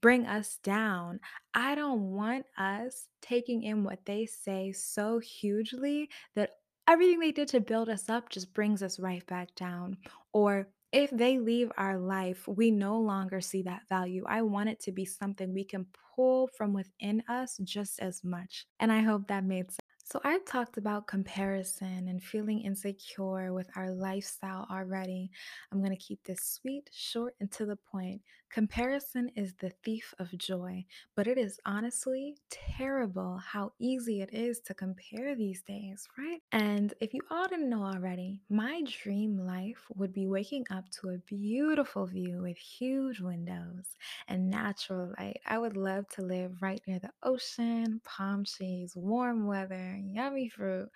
bring 0.00 0.26
us 0.26 0.58
down. 0.62 1.18
I 1.54 1.74
don't 1.74 2.12
want 2.12 2.46
us 2.56 3.08
taking 3.22 3.64
in 3.64 3.82
what 3.82 4.04
they 4.06 4.26
say 4.26 4.72
so 4.72 5.18
hugely 5.18 6.08
that 6.36 6.50
everything 6.86 7.18
they 7.18 7.32
did 7.32 7.48
to 7.48 7.60
build 7.60 7.88
us 7.88 8.08
up 8.08 8.28
just 8.28 8.54
brings 8.54 8.82
us 8.82 9.00
right 9.00 9.26
back 9.26 9.54
down. 9.56 9.96
Or 10.32 10.68
if 10.92 11.10
they 11.10 11.38
leave 11.38 11.70
our 11.76 11.98
life, 11.98 12.46
we 12.48 12.70
no 12.70 12.98
longer 12.98 13.40
see 13.40 13.62
that 13.62 13.88
value. 13.88 14.24
I 14.26 14.42
want 14.42 14.68
it 14.70 14.80
to 14.80 14.92
be 14.92 15.04
something 15.04 15.52
we 15.52 15.64
can 15.64 15.86
pull 16.16 16.48
from 16.56 16.72
within 16.72 17.22
us 17.28 17.58
just 17.64 18.00
as 18.00 18.24
much. 18.24 18.66
And 18.80 18.90
I 18.92 19.00
hope 19.00 19.28
that 19.28 19.44
made 19.44 19.70
sense. 19.70 19.78
So, 20.04 20.20
I've 20.24 20.44
talked 20.44 20.76
about 20.76 21.06
comparison 21.06 22.08
and 22.08 22.20
feeling 22.22 22.62
insecure 22.62 23.52
with 23.52 23.68
our 23.76 23.92
lifestyle 23.92 24.66
already. 24.68 25.30
I'm 25.70 25.78
going 25.78 25.96
to 25.96 25.96
keep 25.96 26.24
this 26.24 26.42
sweet, 26.42 26.90
short, 26.92 27.34
and 27.40 27.50
to 27.52 27.66
the 27.66 27.76
point. 27.76 28.22
Comparison 28.50 29.30
is 29.36 29.54
the 29.54 29.70
thief 29.84 30.12
of 30.18 30.36
joy, 30.36 30.84
but 31.14 31.28
it 31.28 31.38
is 31.38 31.60
honestly 31.64 32.36
terrible 32.50 33.38
how 33.38 33.72
easy 33.78 34.22
it 34.22 34.30
is 34.34 34.58
to 34.60 34.74
compare 34.74 35.36
these 35.36 35.62
days, 35.62 36.08
right? 36.18 36.40
And 36.50 36.92
if 37.00 37.14
you 37.14 37.20
all 37.30 37.46
didn't 37.46 37.70
know 37.70 37.84
already, 37.84 38.40
my 38.50 38.82
dream 39.02 39.38
life 39.38 39.86
would 39.94 40.12
be 40.12 40.26
waking 40.26 40.66
up 40.70 40.90
to 41.00 41.10
a 41.10 41.18
beautiful 41.18 42.06
view 42.06 42.42
with 42.42 42.58
huge 42.58 43.20
windows 43.20 43.96
and 44.26 44.50
natural 44.50 45.14
light. 45.16 45.38
I 45.46 45.58
would 45.58 45.76
love 45.76 46.08
to 46.16 46.22
live 46.22 46.60
right 46.60 46.80
near 46.88 46.98
the 46.98 47.12
ocean, 47.22 48.00
palm 48.04 48.44
trees, 48.44 48.94
warm 48.96 49.46
weather, 49.46 49.96
yummy 50.02 50.48
fruit, 50.48 50.90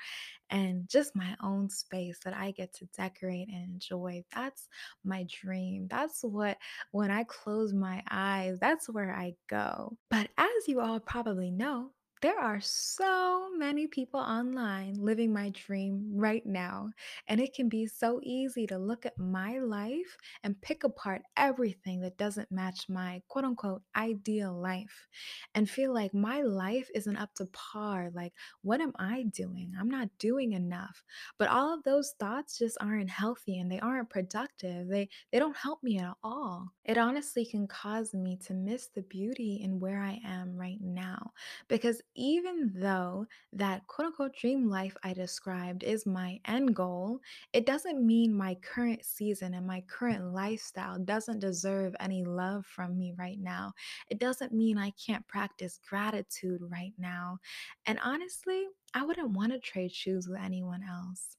and 0.54 0.88
just 0.88 1.16
my 1.16 1.36
own 1.42 1.68
space 1.68 2.20
that 2.24 2.32
I 2.32 2.52
get 2.52 2.72
to 2.74 2.86
decorate 2.96 3.48
and 3.48 3.74
enjoy. 3.74 4.22
That's 4.32 4.68
my 5.04 5.26
dream. 5.28 5.88
That's 5.90 6.22
what, 6.22 6.56
when 6.92 7.10
I 7.10 7.24
close 7.24 7.72
my 7.72 8.04
eyes, 8.08 8.58
that's 8.60 8.88
where 8.88 9.12
I 9.12 9.34
go. 9.48 9.96
But 10.10 10.28
as 10.38 10.68
you 10.68 10.80
all 10.80 11.00
probably 11.00 11.50
know, 11.50 11.90
there 12.24 12.40
are 12.40 12.58
so 12.58 13.50
many 13.54 13.86
people 13.86 14.18
online 14.18 14.94
living 14.98 15.30
my 15.30 15.50
dream 15.50 16.10
right 16.14 16.46
now. 16.46 16.88
And 17.28 17.38
it 17.38 17.52
can 17.52 17.68
be 17.68 17.86
so 17.86 18.18
easy 18.22 18.66
to 18.68 18.78
look 18.78 19.04
at 19.04 19.18
my 19.18 19.58
life 19.58 20.16
and 20.42 20.58
pick 20.62 20.84
apart 20.84 21.20
everything 21.36 22.00
that 22.00 22.16
doesn't 22.16 22.50
match 22.50 22.86
my 22.88 23.20
quote 23.28 23.44
unquote 23.44 23.82
ideal 23.94 24.58
life 24.58 25.06
and 25.54 25.68
feel 25.68 25.92
like 25.92 26.14
my 26.14 26.40
life 26.40 26.88
isn't 26.94 27.18
up 27.18 27.34
to 27.34 27.46
par. 27.52 28.08
Like, 28.14 28.32
what 28.62 28.80
am 28.80 28.92
I 28.98 29.24
doing? 29.24 29.72
I'm 29.78 29.90
not 29.90 30.08
doing 30.18 30.54
enough. 30.54 31.04
But 31.38 31.50
all 31.50 31.74
of 31.74 31.82
those 31.82 32.14
thoughts 32.18 32.56
just 32.56 32.78
aren't 32.80 33.10
healthy 33.10 33.58
and 33.58 33.70
they 33.70 33.80
aren't 33.80 34.08
productive. 34.08 34.88
They 34.88 35.10
they 35.30 35.38
don't 35.38 35.58
help 35.58 35.82
me 35.82 35.98
at 35.98 36.14
all. 36.22 36.72
It 36.86 36.96
honestly 36.96 37.44
can 37.44 37.66
cause 37.66 38.14
me 38.14 38.38
to 38.46 38.54
miss 38.54 38.86
the 38.86 39.02
beauty 39.02 39.60
in 39.62 39.78
where 39.78 40.00
I 40.00 40.20
am 40.24 40.56
right 40.56 40.80
now. 40.80 41.32
Because 41.68 42.00
even 42.14 42.72
though 42.74 43.26
that 43.52 43.86
quote 43.86 44.06
unquote 44.06 44.36
dream 44.36 44.68
life 44.68 44.96
I 45.02 45.12
described 45.12 45.82
is 45.82 46.06
my 46.06 46.40
end 46.46 46.74
goal, 46.74 47.20
it 47.52 47.66
doesn't 47.66 48.04
mean 48.04 48.34
my 48.34 48.56
current 48.56 49.04
season 49.04 49.54
and 49.54 49.66
my 49.66 49.82
current 49.88 50.32
lifestyle 50.32 50.98
doesn't 50.98 51.40
deserve 51.40 51.94
any 52.00 52.24
love 52.24 52.66
from 52.66 52.96
me 52.98 53.14
right 53.18 53.38
now. 53.40 53.72
It 54.08 54.18
doesn't 54.18 54.52
mean 54.52 54.78
I 54.78 54.90
can't 54.92 55.26
practice 55.28 55.78
gratitude 55.88 56.60
right 56.68 56.92
now. 56.98 57.38
And 57.86 57.98
honestly, 58.04 58.66
I 58.94 59.04
wouldn't 59.04 59.32
want 59.32 59.52
to 59.52 59.58
trade 59.58 59.92
shoes 59.92 60.28
with 60.28 60.40
anyone 60.40 60.82
else. 60.88 61.36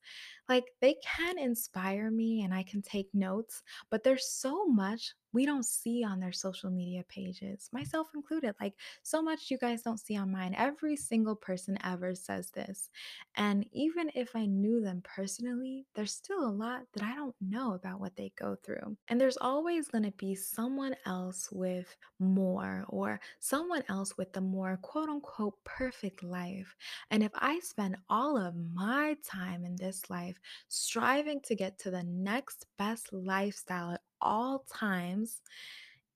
Like, 0.48 0.66
they 0.82 0.96
can 1.04 1.40
inspire 1.40 2.12
me 2.12 2.44
and 2.44 2.54
I 2.54 2.64
can 2.64 2.82
take 2.82 3.08
notes, 3.14 3.64
but 3.90 4.04
there's 4.04 4.30
so 4.30 4.66
much 4.66 5.14
we 5.36 5.46
don't 5.46 5.66
see 5.66 6.02
on 6.02 6.22
their 6.22 6.32
social 6.32 6.72
media 6.72 7.04
pages, 7.10 7.70
myself 7.74 8.08
included. 8.16 8.56
Like, 8.62 8.74
so 9.04 9.22
much 9.22 9.52
you 9.52 9.58
guys 9.58 9.82
don't 9.82 10.00
see 10.00 10.16
on 10.16 10.32
mine. 10.32 10.56
Every 10.58 10.96
single 10.96 11.36
person 11.36 11.78
ever 11.84 12.16
says 12.16 12.52
this. 12.52 12.90
And 13.36 13.66
even 13.74 14.10
if 14.16 14.34
I 14.34 14.46
knew 14.46 14.80
them 14.80 15.02
personally, 15.04 15.86
there's 15.94 16.14
still 16.14 16.48
a 16.48 16.50
lot 16.50 16.84
that 16.94 17.04
I 17.04 17.16
don't 17.16 17.36
know 17.42 17.74
about 17.74 18.00
what 18.00 18.16
they 18.16 18.32
go 18.40 18.56
through. 18.64 18.96
And 19.10 19.20
there's 19.20 19.36
always 19.36 19.90
going 19.90 20.06
to 20.06 20.12
be 20.12 20.36
someone 20.36 20.96
else 21.06 21.50
with 21.52 21.94
more 22.18 22.86
or 22.88 23.20
someone 23.40 23.84
else 23.90 24.18
with 24.18 24.32
the 24.32 24.40
more 24.40 24.80
quote 24.82 25.10
unquote 25.10 25.62
perfect 25.66 26.24
life. 26.24 26.74
And 27.12 27.22
if 27.22 27.32
I 27.46 27.60
spend 27.60 27.96
all 28.10 28.38
of 28.38 28.56
my 28.74 29.16
time 29.24 29.66
in 29.66 29.76
this 29.76 30.10
life 30.10 30.36
striving 30.68 31.42
to 31.42 31.54
get 31.54 31.78
to 31.80 31.92
the 31.92 32.02
next 32.02 32.66
best 32.80 33.14
lifestyle 33.14 33.92
at 33.92 34.02
all 34.20 34.66
times, 34.74 35.44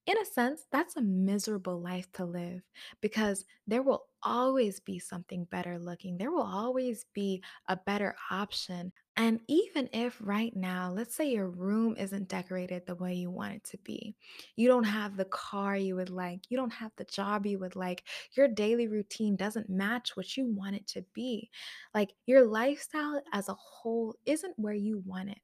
in 0.08 0.18
a 0.18 0.26
sense, 0.26 0.66
that's 0.72 0.96
a 0.96 1.04
miserable 1.04 1.80
life 1.80 2.12
to 2.14 2.26
live 2.26 2.64
because 3.00 3.46
there 3.68 3.84
will 3.84 4.08
always 4.24 4.80
be 4.80 4.98
something 4.98 5.44
better 5.52 5.78
looking. 5.78 6.18
There 6.18 6.32
will 6.32 6.42
always 6.42 7.06
be 7.14 7.44
a 7.68 7.76
better 7.78 8.16
option. 8.32 8.92
And 9.20 9.42
even 9.48 9.88
if 9.94 10.18
right 10.20 10.56
now, 10.56 10.92
let's 10.92 11.14
say 11.14 11.30
your 11.32 11.48
room 11.50 11.96
isn't 11.98 12.28
decorated 12.30 12.86
the 12.88 12.96
way 12.96 13.14
you 13.14 13.30
want 13.30 13.54
it 13.56 13.64
to 13.66 13.78
be, 13.80 14.16
you 14.56 14.68
don't 14.68 14.86
have 14.86 15.16
the 15.18 15.26
car 15.26 15.76
you 15.78 15.96
would 15.98 16.10
like, 16.10 16.50
you 16.50 16.58
don't 16.58 16.74
have 16.74 16.92
the 16.96 17.04
job 17.06 17.46
you 17.46 17.60
would 17.60 17.76
like, 17.76 18.06
your 18.38 18.48
daily 18.48 18.88
routine 18.88 19.36
doesn't 19.36 19.70
match 19.70 20.16
what 20.18 20.38
you 20.38 20.46
want 20.48 20.76
it 20.78 20.88
to 20.88 21.04
be. 21.14 21.52
Like 21.94 22.14
your 22.26 22.46
lifestyle 22.48 23.22
as 23.34 23.50
a 23.50 23.56
whole 23.56 24.16
isn't 24.26 24.58
where 24.58 24.74
you 24.74 25.04
want 25.06 25.30
it 25.30 25.40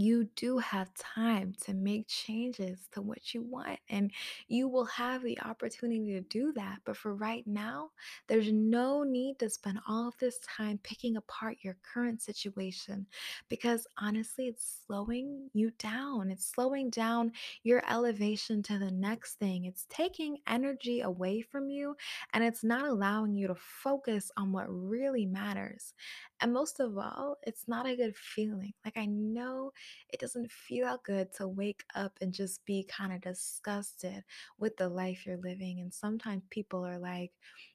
you 0.00 0.24
do 0.36 0.58
have 0.58 0.92
time 0.94 1.54
to 1.64 1.74
make 1.74 2.06
changes 2.08 2.88
to 2.92 3.00
what 3.02 3.34
you 3.34 3.42
want 3.42 3.78
and 3.88 4.10
you 4.48 4.68
will 4.68 4.84
have 4.84 5.22
the 5.22 5.40
opportunity 5.42 6.12
to 6.12 6.20
do 6.22 6.52
that 6.52 6.78
but 6.84 6.96
for 6.96 7.14
right 7.14 7.46
now 7.46 7.90
there's 8.28 8.52
no 8.52 9.02
need 9.02 9.38
to 9.38 9.48
spend 9.50 9.78
all 9.88 10.08
of 10.08 10.16
this 10.18 10.38
time 10.40 10.78
picking 10.82 11.16
apart 11.16 11.56
your 11.62 11.76
current 11.82 12.20
situation 12.22 13.06
because 13.48 13.86
honestly 13.98 14.46
it's 14.46 14.80
slowing 14.86 15.48
you 15.52 15.70
down 15.78 16.30
it's 16.30 16.46
slowing 16.46 16.90
down 16.90 17.32
your 17.62 17.82
elevation 17.90 18.62
to 18.62 18.78
the 18.78 18.90
next 18.90 19.34
thing. 19.34 19.64
It's 19.64 19.86
taking 19.90 20.38
energy 20.46 21.00
away 21.00 21.40
from 21.42 21.68
you 21.68 21.96
and 22.32 22.42
it's 22.44 22.64
not 22.64 22.86
allowing 22.86 23.34
you 23.34 23.48
to 23.48 23.54
focus 23.54 24.30
on 24.36 24.52
what 24.52 24.66
really 24.68 25.26
matters. 25.26 25.94
And 26.40 26.52
most 26.52 26.80
of 26.80 26.96
all 26.96 27.36
it's 27.42 27.68
not 27.68 27.86
a 27.86 27.96
good 27.96 28.16
feeling. 28.16 28.72
Like 28.84 28.96
i 28.96 29.06
know 29.06 29.72
it 30.10 30.20
doesn't 30.20 30.50
feel 30.50 30.98
good 31.04 31.32
to 31.34 31.48
wake 31.48 31.84
up 31.94 32.12
and 32.20 32.32
just 32.32 32.64
be 32.64 32.84
kind 32.84 33.12
of 33.12 33.20
disgusted 33.20 34.22
with 34.58 34.76
the 34.76 34.88
life 34.88 35.24
you're 35.26 35.38
living. 35.38 35.80
And 35.80 35.92
sometimes 35.92 36.42
people 36.50 36.84
are 36.86 36.98
like, 36.98 37.32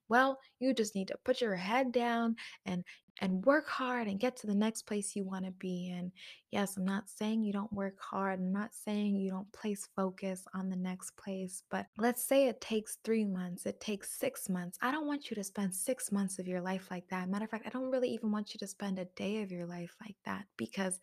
well, 0.10 0.40
you 0.60 0.74
just 0.74 0.96
need 0.96 1.08
to 1.10 1.18
put 1.26 1.42
your 1.42 1.56
head 1.56 1.92
down 1.92 2.36
and 2.66 2.84
and 3.22 3.46
work 3.46 3.68
hard 3.68 4.08
and 4.08 4.20
get 4.20 4.36
to 4.38 4.48
the 4.48 4.56
next 4.56 4.84
place 4.84 5.16
you 5.16 5.24
want 5.24 5.46
to 5.46 5.52
be. 5.52 5.94
And 5.96 6.12
yes, 6.52 6.78
I'm 6.78 6.86
not 6.86 7.10
saying 7.10 7.44
you 7.44 7.54
don't 7.54 7.72
work 7.72 8.00
hard. 8.00 8.40
I'm 8.40 8.52
not 8.52 8.74
saying 8.74 9.16
you 9.16 9.32
don't 9.32 9.52
place 9.54 9.88
focus 9.96 10.44
on 10.54 10.70
the 10.70 10.76
next 10.76 11.16
place. 11.18 11.64
But 11.70 11.86
let's 11.98 12.24
say 12.24 12.48
it 12.48 12.60
takes 12.62 12.98
three 13.04 13.26
months, 13.26 13.66
it 13.66 13.80
takes 13.80 14.20
six 14.20 14.50
months. 14.50 14.78
I 14.82 14.92
don't 14.92 15.08
want 15.08 15.30
you 15.30 15.36
to 15.36 15.44
spend 15.44 15.74
six 15.74 16.12
months 16.12 16.40
of 16.40 16.48
your 16.48 16.62
life 16.62 16.88
like 16.92 17.08
that. 17.10 17.30
Matter 17.30 17.46
of 17.46 17.52
fact, 17.52 17.66
I 17.66 17.70
don't 17.70 17.92
really 17.92 18.10
even 18.10 18.32
want 18.32 18.54
you 18.54 18.58
to 18.60 18.68
spend 18.68 19.00
a 19.00 19.06
day 19.16 19.42
of 19.42 19.52
your 19.52 19.66
life 19.66 19.96
like 20.02 20.18
that 20.26 20.46
because 20.58 21.00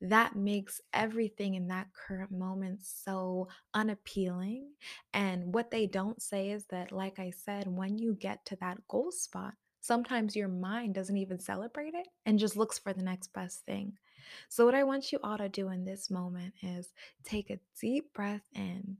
that 0.00 0.36
makes 0.36 0.80
everything 0.92 1.54
in 1.54 1.68
that 1.68 1.88
current 1.94 2.32
moment 2.32 2.80
so 2.82 3.48
unappealing. 3.74 4.68
And 5.14 5.54
what 5.54 5.70
they 5.70 5.86
don't 5.86 6.20
say 6.20 6.50
is 6.50 6.64
that, 6.66 6.92
like 6.92 7.18
I 7.18 7.30
said, 7.30 7.66
when 7.66 7.98
you 7.98 8.14
get 8.14 8.44
to 8.46 8.56
that 8.56 8.78
goal 8.88 9.10
spot, 9.10 9.54
sometimes 9.86 10.36
your 10.36 10.48
mind 10.48 10.94
doesn't 10.94 11.16
even 11.16 11.38
celebrate 11.38 11.94
it 11.94 12.08
and 12.24 12.38
just 12.38 12.56
looks 12.56 12.78
for 12.78 12.92
the 12.92 13.02
next 13.02 13.32
best 13.32 13.64
thing. 13.64 13.94
So, 14.48 14.64
what 14.64 14.74
I 14.74 14.82
want 14.82 15.12
you 15.12 15.18
all 15.22 15.38
to 15.38 15.48
do 15.48 15.68
in 15.68 15.84
this 15.84 16.10
moment 16.10 16.54
is 16.62 16.92
take 17.24 17.50
a 17.50 17.60
deep 17.80 18.12
breath 18.12 18.42
in 18.54 18.96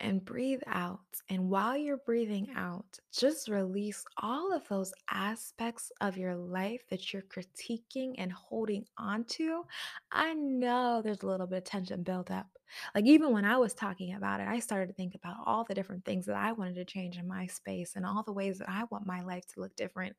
and 0.00 0.24
breathe 0.24 0.62
out. 0.66 1.00
And 1.28 1.48
while 1.50 1.76
you're 1.76 1.98
breathing 1.98 2.48
out, 2.56 2.98
just 3.12 3.48
release 3.48 4.04
all 4.22 4.52
of 4.52 4.66
those 4.68 4.92
aspects 5.10 5.90
of 6.00 6.16
your 6.16 6.36
life 6.36 6.82
that 6.90 7.12
you're 7.12 7.22
critiquing 7.22 8.14
and 8.18 8.32
holding 8.32 8.84
on 8.96 9.24
to. 9.24 9.64
I 10.12 10.34
know 10.34 11.02
there's 11.02 11.22
a 11.22 11.26
little 11.26 11.46
bit 11.46 11.58
of 11.58 11.64
tension 11.64 12.02
built 12.02 12.30
up. 12.30 12.46
Like, 12.94 13.06
even 13.06 13.32
when 13.32 13.44
I 13.44 13.56
was 13.56 13.74
talking 13.74 14.14
about 14.14 14.40
it, 14.40 14.48
I 14.48 14.58
started 14.58 14.88
to 14.88 14.92
think 14.92 15.14
about 15.14 15.36
all 15.46 15.64
the 15.64 15.74
different 15.74 16.04
things 16.04 16.26
that 16.26 16.36
I 16.36 16.52
wanted 16.52 16.74
to 16.76 16.84
change 16.84 17.16
in 17.16 17.26
my 17.26 17.46
space 17.46 17.92
and 17.96 18.04
all 18.04 18.22
the 18.22 18.32
ways 18.32 18.58
that 18.58 18.68
I 18.68 18.84
want 18.90 19.06
my 19.06 19.22
life 19.22 19.46
to 19.54 19.60
look 19.60 19.74
different. 19.76 20.16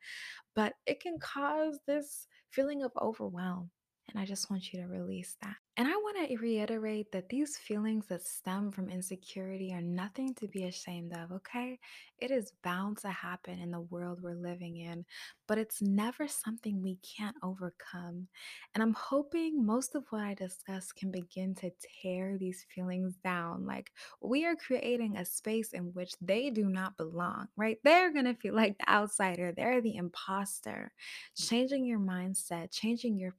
But 0.56 0.74
it 0.86 1.00
can 1.00 1.20
cause 1.20 1.80
this 1.88 2.28
feeling 2.50 2.84
of 2.84 2.92
overwhelm. 3.00 3.70
And 4.12 4.22
I 4.22 4.26
just 4.26 4.50
want 4.50 4.74
you 4.74 4.82
to 4.82 4.88
release 4.88 5.36
that. 5.42 5.56
And 5.78 5.88
I 5.88 5.92
want 5.92 6.28
to 6.28 6.38
reiterate 6.38 7.10
that 7.14 7.30
these 7.30 7.56
feelings 7.56 8.08
that 8.08 8.22
stem 8.22 8.70
from 8.70 8.90
insecurity 8.90 9.72
are 9.74 9.82
nothing 9.82 10.34
to 10.36 10.48
be 10.50 10.66
ashamed 10.66 11.14
of, 11.16 11.32
okay? 11.32 11.80
It 12.18 12.32
is 12.32 12.52
bound 12.64 12.98
to 12.98 13.08
happen 13.08 13.60
in 13.60 13.72
the 13.72 13.80
world 13.80 14.20
we're 14.22 14.36
living 14.36 14.76
in, 14.76 15.06
but 15.48 15.58
it's 15.58 15.82
never 15.82 16.28
something 16.28 16.82
we 16.82 16.98
can't 16.98 17.38
overcome. 17.42 18.28
And 18.76 18.84
I'm 18.84 18.94
hoping 18.94 19.66
most 19.66 19.96
of 19.96 20.04
what 20.10 20.24
I 20.24 20.34
discuss 20.34 20.92
can 20.92 21.12
begin 21.12 21.56
to 21.56 21.72
tear 22.02 22.38
these 22.38 22.66
feelings 22.76 23.16
down. 23.24 23.66
Like 23.66 23.92
we 24.22 24.46
are 24.46 24.58
creating 24.58 25.16
a 25.16 25.24
space 25.24 25.72
in 25.72 25.94
which 25.94 26.12
they 26.20 26.50
do 26.50 26.66
not 26.66 26.98
belong, 26.98 27.48
right? 27.56 27.78
They're 27.86 28.12
going 28.12 28.26
to 28.26 28.34
feel 28.34 28.54
like 28.54 28.78
the 28.80 28.92
outsider, 28.92 29.54
they're 29.56 29.82
the 29.82 29.96
imposter. 29.96 30.92
Changing 31.38 31.86
your 31.86 32.00
mindset, 32.00 32.72
changing 32.72 33.18
your 33.18 33.32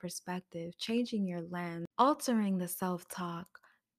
perspective, 0.60 0.78
changing 0.78 1.26
your 1.26 1.42
lens, 1.42 1.86
altering 1.98 2.58
the 2.58 2.68
self 2.68 3.06
talk, 3.08 3.46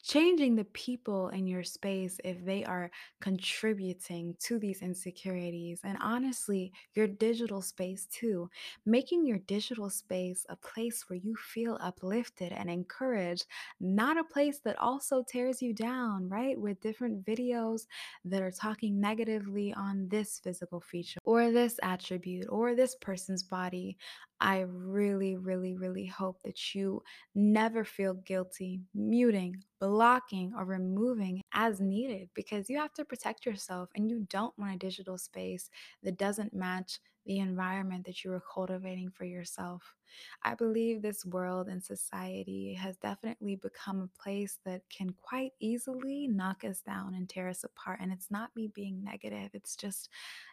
changing 0.03 0.55
the 0.55 0.65
people 0.65 1.29
in 1.29 1.45
your 1.45 1.63
space 1.63 2.19
if 2.23 2.43
they 2.43 2.63
are 2.65 2.89
contributing 3.21 4.35
to 4.39 4.57
these 4.57 4.81
insecurities. 4.81 5.79
And 5.83 5.97
honestly, 6.01 6.71
your 6.95 7.07
digital 7.07 7.61
space 7.61 8.07
too, 8.07 8.49
making 8.85 9.25
your 9.25 9.37
digital 9.39 9.89
space 9.91 10.43
a 10.49 10.55
place 10.55 11.03
where 11.07 11.19
you 11.19 11.35
feel 11.35 11.77
uplifted 11.81 12.51
and 12.51 12.69
encouraged, 12.69 13.45
not 13.79 14.17
a 14.17 14.23
place 14.23 14.59
that 14.65 14.79
also 14.79 15.23
tears 15.27 15.61
you 15.61 15.73
down, 15.73 16.27
right? 16.29 16.59
With 16.59 16.81
different 16.81 17.23
videos 17.23 17.81
that 18.25 18.41
are 18.41 18.51
talking 18.51 18.99
negatively 18.99 19.73
on 19.73 20.07
this 20.09 20.39
physical 20.39 20.81
feature 20.81 21.19
or 21.25 21.51
this 21.51 21.79
attribute 21.83 22.47
or 22.49 22.75
this 22.75 22.95
person's 22.95 23.43
body. 23.43 23.97
I 24.41 24.61
really, 24.61 25.37
really, 25.37 25.75
really 25.75 26.05
hope 26.07 26.41
that 26.43 26.73
you 26.75 27.03
never 27.35 27.85
feel 27.85 28.15
guilty 28.15 28.81
muting, 28.93 29.63
blocking, 29.79 30.53
or 30.57 30.65
removing 30.65 31.41
as 31.53 31.79
needed 31.79 32.29
because 32.33 32.69
you 32.69 32.77
have 32.79 32.93
to 32.95 33.05
protect 33.05 33.45
yourself 33.45 33.89
and 33.95 34.09
you 34.09 34.25
don't 34.29 34.57
want 34.57 34.75
a 34.75 34.77
digital 34.79 35.17
space 35.17 35.69
that 36.03 36.17
doesn't 36.17 36.53
match 36.53 36.99
the 37.25 37.39
environment 37.39 38.05
that 38.07 38.23
you 38.23 38.33
are 38.33 38.41
cultivating 38.53 39.11
for 39.11 39.25
yourself. 39.25 39.95
I 40.43 40.55
believe 40.55 41.01
this 41.01 41.25
world 41.25 41.67
and 41.67 41.83
society 41.83 42.73
has 42.73 42.97
definitely 42.97 43.55
become 43.55 44.01
a 44.01 44.21
place 44.21 44.59
that 44.65 44.81
can 44.89 45.13
quite 45.21 45.51
easily 45.59 46.27
knock 46.27 46.63
us 46.63 46.81
down 46.81 47.13
and 47.13 47.29
tear 47.29 47.49
us 47.49 47.63
apart. 47.63 47.99
And 48.01 48.11
it's 48.11 48.31
not 48.31 48.55
me 48.55 48.67
being 48.73 49.03
negative, 49.03 49.49
it's 49.53 49.75
just 49.75 50.09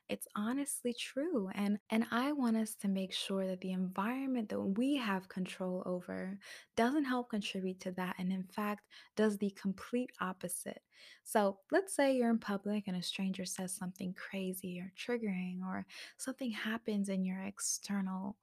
it's 0.09 0.27
honestly 0.37 0.95
true. 0.95 1.51
And 1.55 1.79
and 1.91 2.07
I 2.11 2.33
want 2.33 2.57
us 2.57 2.75
to 2.77 2.89
make 2.89 3.13
sure 3.13 3.47
that 3.47 3.61
the 3.61 3.73
environment 3.73 4.49
that 4.51 4.61
we 4.61 4.97
have 4.97 5.29
control 5.29 5.83
over 5.87 6.39
doesn't 6.77 7.05
help 7.05 7.31
contribute 7.31 7.81
to 7.81 7.93
that 7.93 8.17
and 8.19 8.33
in 8.33 8.45
fact 8.45 8.87
does 9.17 9.39
the 9.39 9.51
complete 9.51 10.11
opposite. 10.21 10.83
So, 11.23 11.59
let's 11.71 11.95
say 11.95 12.17
you're 12.17 12.31
in 12.31 12.39
public 12.39 12.85
and 12.89 12.97
a 12.97 13.03
stranger 13.03 13.45
says 13.45 13.75
something 13.75 14.15
crazy 14.15 14.81
or 14.81 14.93
triggering 14.97 15.61
or 15.63 15.87
something 16.17 16.51
happens 16.51 17.09
in 17.09 17.25
your 17.25 17.41
external 17.43 18.37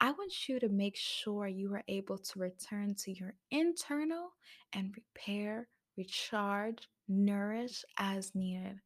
I 0.00 0.10
want 0.10 0.48
you 0.48 0.58
to 0.60 0.68
make 0.68 0.96
sure 0.96 1.46
you 1.46 1.72
are 1.74 1.84
able 1.88 2.18
to 2.18 2.38
return 2.38 2.94
to 2.96 3.12
your 3.12 3.34
internal 3.50 4.32
and 4.72 4.94
repair, 4.94 5.68
recharge, 5.96 6.88
nourish 7.08 7.84
as 7.98 8.34
needed. 8.34 8.80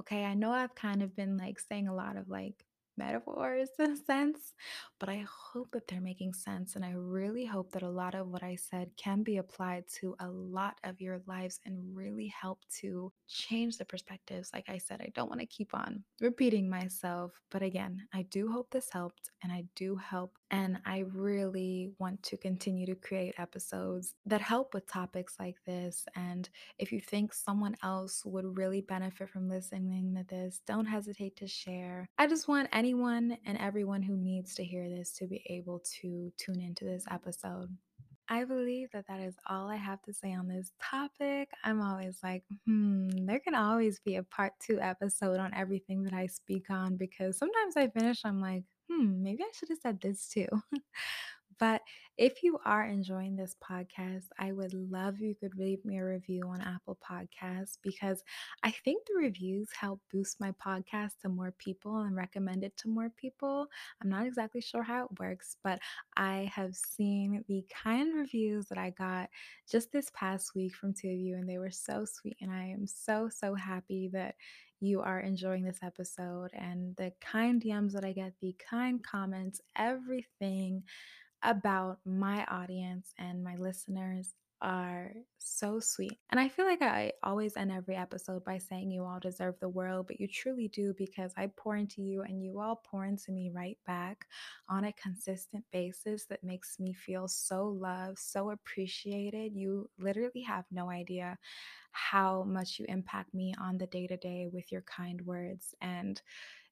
Okay, 0.00 0.24
I 0.24 0.34
know 0.34 0.50
I've 0.50 0.74
kind 0.74 1.02
of 1.02 1.14
been 1.14 1.36
like 1.36 1.60
saying 1.60 1.88
a 1.88 1.94
lot 1.94 2.16
of 2.16 2.28
like 2.28 2.64
metaphors 2.96 3.68
in 3.78 3.92
a 3.92 3.96
sense, 3.96 4.54
but 4.98 5.08
I 5.08 5.24
hope 5.28 5.70
that 5.72 5.86
they're 5.88 6.00
making 6.00 6.32
sense. 6.32 6.76
And 6.76 6.84
I 6.84 6.92
really 6.96 7.44
hope 7.44 7.72
that 7.72 7.82
a 7.82 7.88
lot 7.88 8.14
of 8.14 8.28
what 8.28 8.42
I 8.42 8.56
said 8.56 8.90
can 8.96 9.22
be 9.22 9.38
applied 9.38 9.84
to 10.00 10.14
a 10.20 10.28
lot 10.28 10.78
of 10.84 11.00
your 11.00 11.20
lives 11.26 11.60
and 11.64 11.78
really 11.94 12.28
help 12.28 12.60
to 12.80 13.12
change 13.28 13.76
the 13.76 13.84
perspectives. 13.84 14.50
Like 14.52 14.68
I 14.68 14.78
said, 14.78 15.00
I 15.00 15.10
don't 15.14 15.28
want 15.28 15.40
to 15.40 15.46
keep 15.46 15.74
on 15.74 16.04
repeating 16.20 16.68
myself, 16.68 17.32
but 17.50 17.62
again, 17.62 18.06
I 18.12 18.22
do 18.22 18.50
hope 18.50 18.70
this 18.70 18.88
helped 18.90 19.30
and 19.42 19.52
I 19.52 19.64
do 19.74 19.96
help. 19.96 20.36
And 20.54 20.78
I 20.86 21.02
really 21.12 21.90
want 21.98 22.22
to 22.22 22.36
continue 22.36 22.86
to 22.86 22.94
create 22.94 23.34
episodes 23.38 24.14
that 24.24 24.40
help 24.40 24.72
with 24.72 24.86
topics 24.86 25.34
like 25.40 25.56
this. 25.66 26.06
And 26.14 26.48
if 26.78 26.92
you 26.92 27.00
think 27.00 27.34
someone 27.34 27.74
else 27.82 28.22
would 28.24 28.56
really 28.56 28.80
benefit 28.80 29.30
from 29.30 29.48
listening 29.48 30.14
to 30.14 30.24
this, 30.32 30.60
don't 30.64 30.86
hesitate 30.86 31.34
to 31.38 31.48
share. 31.48 32.08
I 32.18 32.28
just 32.28 32.46
want 32.46 32.68
anyone 32.72 33.36
and 33.44 33.58
everyone 33.58 34.02
who 34.02 34.16
needs 34.16 34.54
to 34.54 34.64
hear 34.64 34.88
this 34.88 35.10
to 35.14 35.26
be 35.26 35.42
able 35.50 35.82
to 36.00 36.32
tune 36.38 36.60
into 36.60 36.84
this 36.84 37.04
episode. 37.10 37.76
I 38.28 38.44
believe 38.44 38.90
that 38.92 39.08
that 39.08 39.20
is 39.20 39.34
all 39.50 39.68
I 39.68 39.76
have 39.76 40.02
to 40.02 40.14
say 40.14 40.32
on 40.34 40.46
this 40.46 40.70
topic. 40.80 41.50
I'm 41.64 41.82
always 41.82 42.20
like, 42.22 42.44
hmm, 42.64 43.08
there 43.26 43.40
can 43.40 43.56
always 43.56 43.98
be 43.98 44.16
a 44.16 44.22
part 44.22 44.52
two 44.60 44.80
episode 44.80 45.40
on 45.40 45.52
everything 45.52 46.04
that 46.04 46.14
I 46.14 46.26
speak 46.26 46.70
on 46.70 46.96
because 46.96 47.36
sometimes 47.36 47.76
I 47.76 47.88
finish, 47.88 48.20
I'm 48.24 48.40
like, 48.40 48.62
hmm, 48.90 49.22
maybe 49.22 49.42
I 49.42 49.50
should 49.58 49.68
have 49.70 49.78
said 49.78 50.00
this 50.00 50.28
too. 50.28 50.48
But 51.60 51.82
if 52.18 52.42
you 52.42 52.58
are 52.64 52.84
enjoying 52.84 53.36
this 53.36 53.54
podcast, 53.62 54.24
I 54.38 54.52
would 54.52 54.74
love 54.74 55.20
you 55.20 55.36
could 55.36 55.56
leave 55.56 55.84
me 55.84 55.98
a 55.98 56.04
review 56.04 56.42
on 56.48 56.60
Apple 56.60 56.98
Podcasts 57.08 57.78
because 57.82 58.22
I 58.64 58.72
think 58.72 59.06
the 59.06 59.14
reviews 59.16 59.68
help 59.78 60.00
boost 60.12 60.40
my 60.40 60.52
podcast 60.64 61.12
to 61.22 61.28
more 61.28 61.52
people 61.58 61.98
and 62.00 62.16
recommend 62.16 62.64
it 62.64 62.76
to 62.78 62.88
more 62.88 63.10
people. 63.16 63.68
I'm 64.02 64.10
not 64.10 64.26
exactly 64.26 64.60
sure 64.60 64.82
how 64.82 65.04
it 65.04 65.18
works, 65.20 65.56
but 65.62 65.78
I 66.16 66.50
have 66.52 66.74
seen 66.74 67.44
the 67.48 67.64
kind 67.84 68.14
reviews 68.14 68.66
that 68.66 68.78
I 68.78 68.90
got 68.90 69.30
just 69.70 69.92
this 69.92 70.10
past 70.14 70.54
week 70.54 70.74
from 70.74 70.92
two 70.92 71.08
of 71.08 71.14
you, 71.18 71.36
and 71.36 71.48
they 71.48 71.58
were 71.58 71.70
so 71.70 72.04
sweet. 72.04 72.36
And 72.40 72.50
I 72.50 72.64
am 72.66 72.86
so, 72.86 73.28
so 73.32 73.54
happy 73.54 74.08
that 74.12 74.34
you 74.84 75.00
are 75.00 75.20
enjoying 75.20 75.64
this 75.64 75.78
episode 75.82 76.50
and 76.54 76.96
the 76.96 77.12
kind 77.20 77.62
DMs 77.62 77.92
that 77.92 78.04
I 78.04 78.12
get, 78.12 78.32
the 78.40 78.54
kind 78.70 79.02
comments, 79.02 79.60
everything 79.76 80.82
about 81.42 81.98
my 82.04 82.44
audience 82.46 83.12
and 83.18 83.44
my 83.44 83.56
listeners 83.56 84.34
are 84.64 85.12
so 85.38 85.78
sweet. 85.78 86.18
And 86.30 86.40
I 86.40 86.48
feel 86.48 86.64
like 86.64 86.80
I 86.80 87.12
always 87.22 87.56
end 87.56 87.70
every 87.70 87.96
episode 87.96 88.44
by 88.44 88.58
saying 88.58 88.90
you 88.90 89.04
all 89.04 89.20
deserve 89.20 89.54
the 89.60 89.68
world, 89.68 90.06
but 90.06 90.18
you 90.18 90.26
truly 90.26 90.68
do 90.68 90.94
because 90.96 91.32
I 91.36 91.50
pour 91.56 91.76
into 91.76 92.00
you 92.00 92.22
and 92.22 92.42
you 92.42 92.58
all 92.58 92.82
pour 92.82 93.04
into 93.04 93.30
me 93.30 93.50
right 93.54 93.76
back 93.86 94.24
on 94.68 94.84
a 94.84 94.92
consistent 94.94 95.64
basis 95.70 96.24
that 96.26 96.42
makes 96.42 96.80
me 96.80 96.94
feel 96.94 97.28
so 97.28 97.68
loved, 97.68 98.18
so 98.18 98.50
appreciated. 98.50 99.54
You 99.54 99.90
literally 99.98 100.42
have 100.42 100.64
no 100.72 100.90
idea 100.90 101.38
how 101.92 102.42
much 102.44 102.78
you 102.78 102.86
impact 102.88 103.34
me 103.34 103.54
on 103.60 103.78
the 103.78 103.86
day 103.86 104.06
to 104.06 104.16
day 104.16 104.48
with 104.50 104.72
your 104.72 104.82
kind 104.82 105.20
words. 105.26 105.74
And 105.82 106.20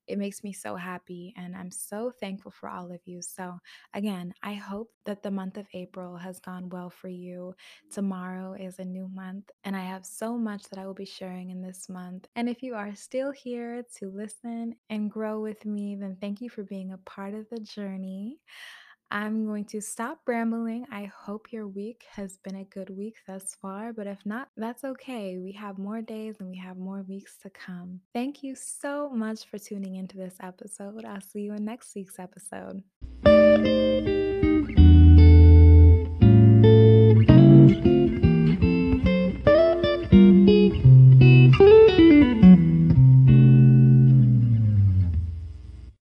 It 0.07 0.19
makes 0.19 0.43
me 0.43 0.53
so 0.53 0.77
happy, 0.77 1.33
and 1.37 1.57
I'm 1.57 1.71
so 1.71 2.11
thankful 2.21 2.51
for 2.51 2.69
all 2.69 2.93
of 2.93 3.01
you. 3.05 3.23
So, 3.23 3.59
again, 3.95 4.35
I 4.43 4.55
hope 4.55 4.91
that 5.05 5.23
the 5.23 5.31
month 5.31 5.57
of 5.57 5.67
April 5.75 6.17
has 6.17 6.41
gone 6.41 6.69
well 6.69 6.91
for 6.91 7.09
you. 7.09 7.55
Tomorrow 7.91 8.55
is 8.55 8.79
a 8.79 8.85
new 8.85 9.09
month, 9.09 9.51
and 9.65 9.77
I 9.77 9.85
have 9.85 10.05
so 10.05 10.37
much 10.37 10.65
that 10.65 10.79
I 10.79 10.87
will 10.87 10.95
be 10.95 11.05
sharing 11.05 11.51
in 11.51 11.63
this 11.63 11.89
month. 11.89 12.27
And 12.37 12.49
if 12.49 12.63
you 12.63 12.75
are 12.75 12.95
still 12.95 13.31
here 13.33 13.85
to 13.99 14.11
listen 14.11 14.77
and 14.91 15.11
grow 15.11 15.41
with 15.41 15.65
me, 15.65 15.97
then 15.97 16.17
thank 16.21 16.41
you 16.41 16.51
for 16.51 16.63
being 16.65 16.93
a 16.93 16.99
part 16.99 17.35
of 17.35 17.49
the 17.51 17.61
journey. 17.61 18.39
I'm 19.13 19.45
going 19.45 19.67
to 19.67 19.83
stop 19.83 20.21
rambling. 20.27 20.87
I 20.91 21.05
hope 21.05 21.53
your 21.53 21.69
week 21.69 22.07
has 22.13 22.39
been 22.39 22.55
a 22.57 22.65
good 22.65 22.89
week 22.89 23.17
thus 23.27 23.55
far, 23.61 23.93
but 23.93 24.07
if 24.07 24.25
not, 24.25 24.49
that's 24.57 24.85
okay. 24.85 25.37
We 25.37 25.53
have 25.53 25.77
more 25.77 26.01
days 26.01 26.37
and 26.41 26.49
we 26.49 26.57
have 26.57 26.79
more 26.79 27.05
weeks 27.07 27.37
to 27.43 27.51
come. 27.51 28.01
Thank 28.15 28.43
you 28.43 28.55
so 28.55 29.11
much 29.11 29.45
for 29.45 29.59
tuning 29.59 29.97
into 29.97 30.17
this 30.17 30.37
episode. 30.41 31.05
I'll 31.05 31.21
see 31.21 31.43
you 31.43 31.53
in 31.53 31.67
next 31.67 31.95
week's 31.95 32.19
episode. 32.19 32.83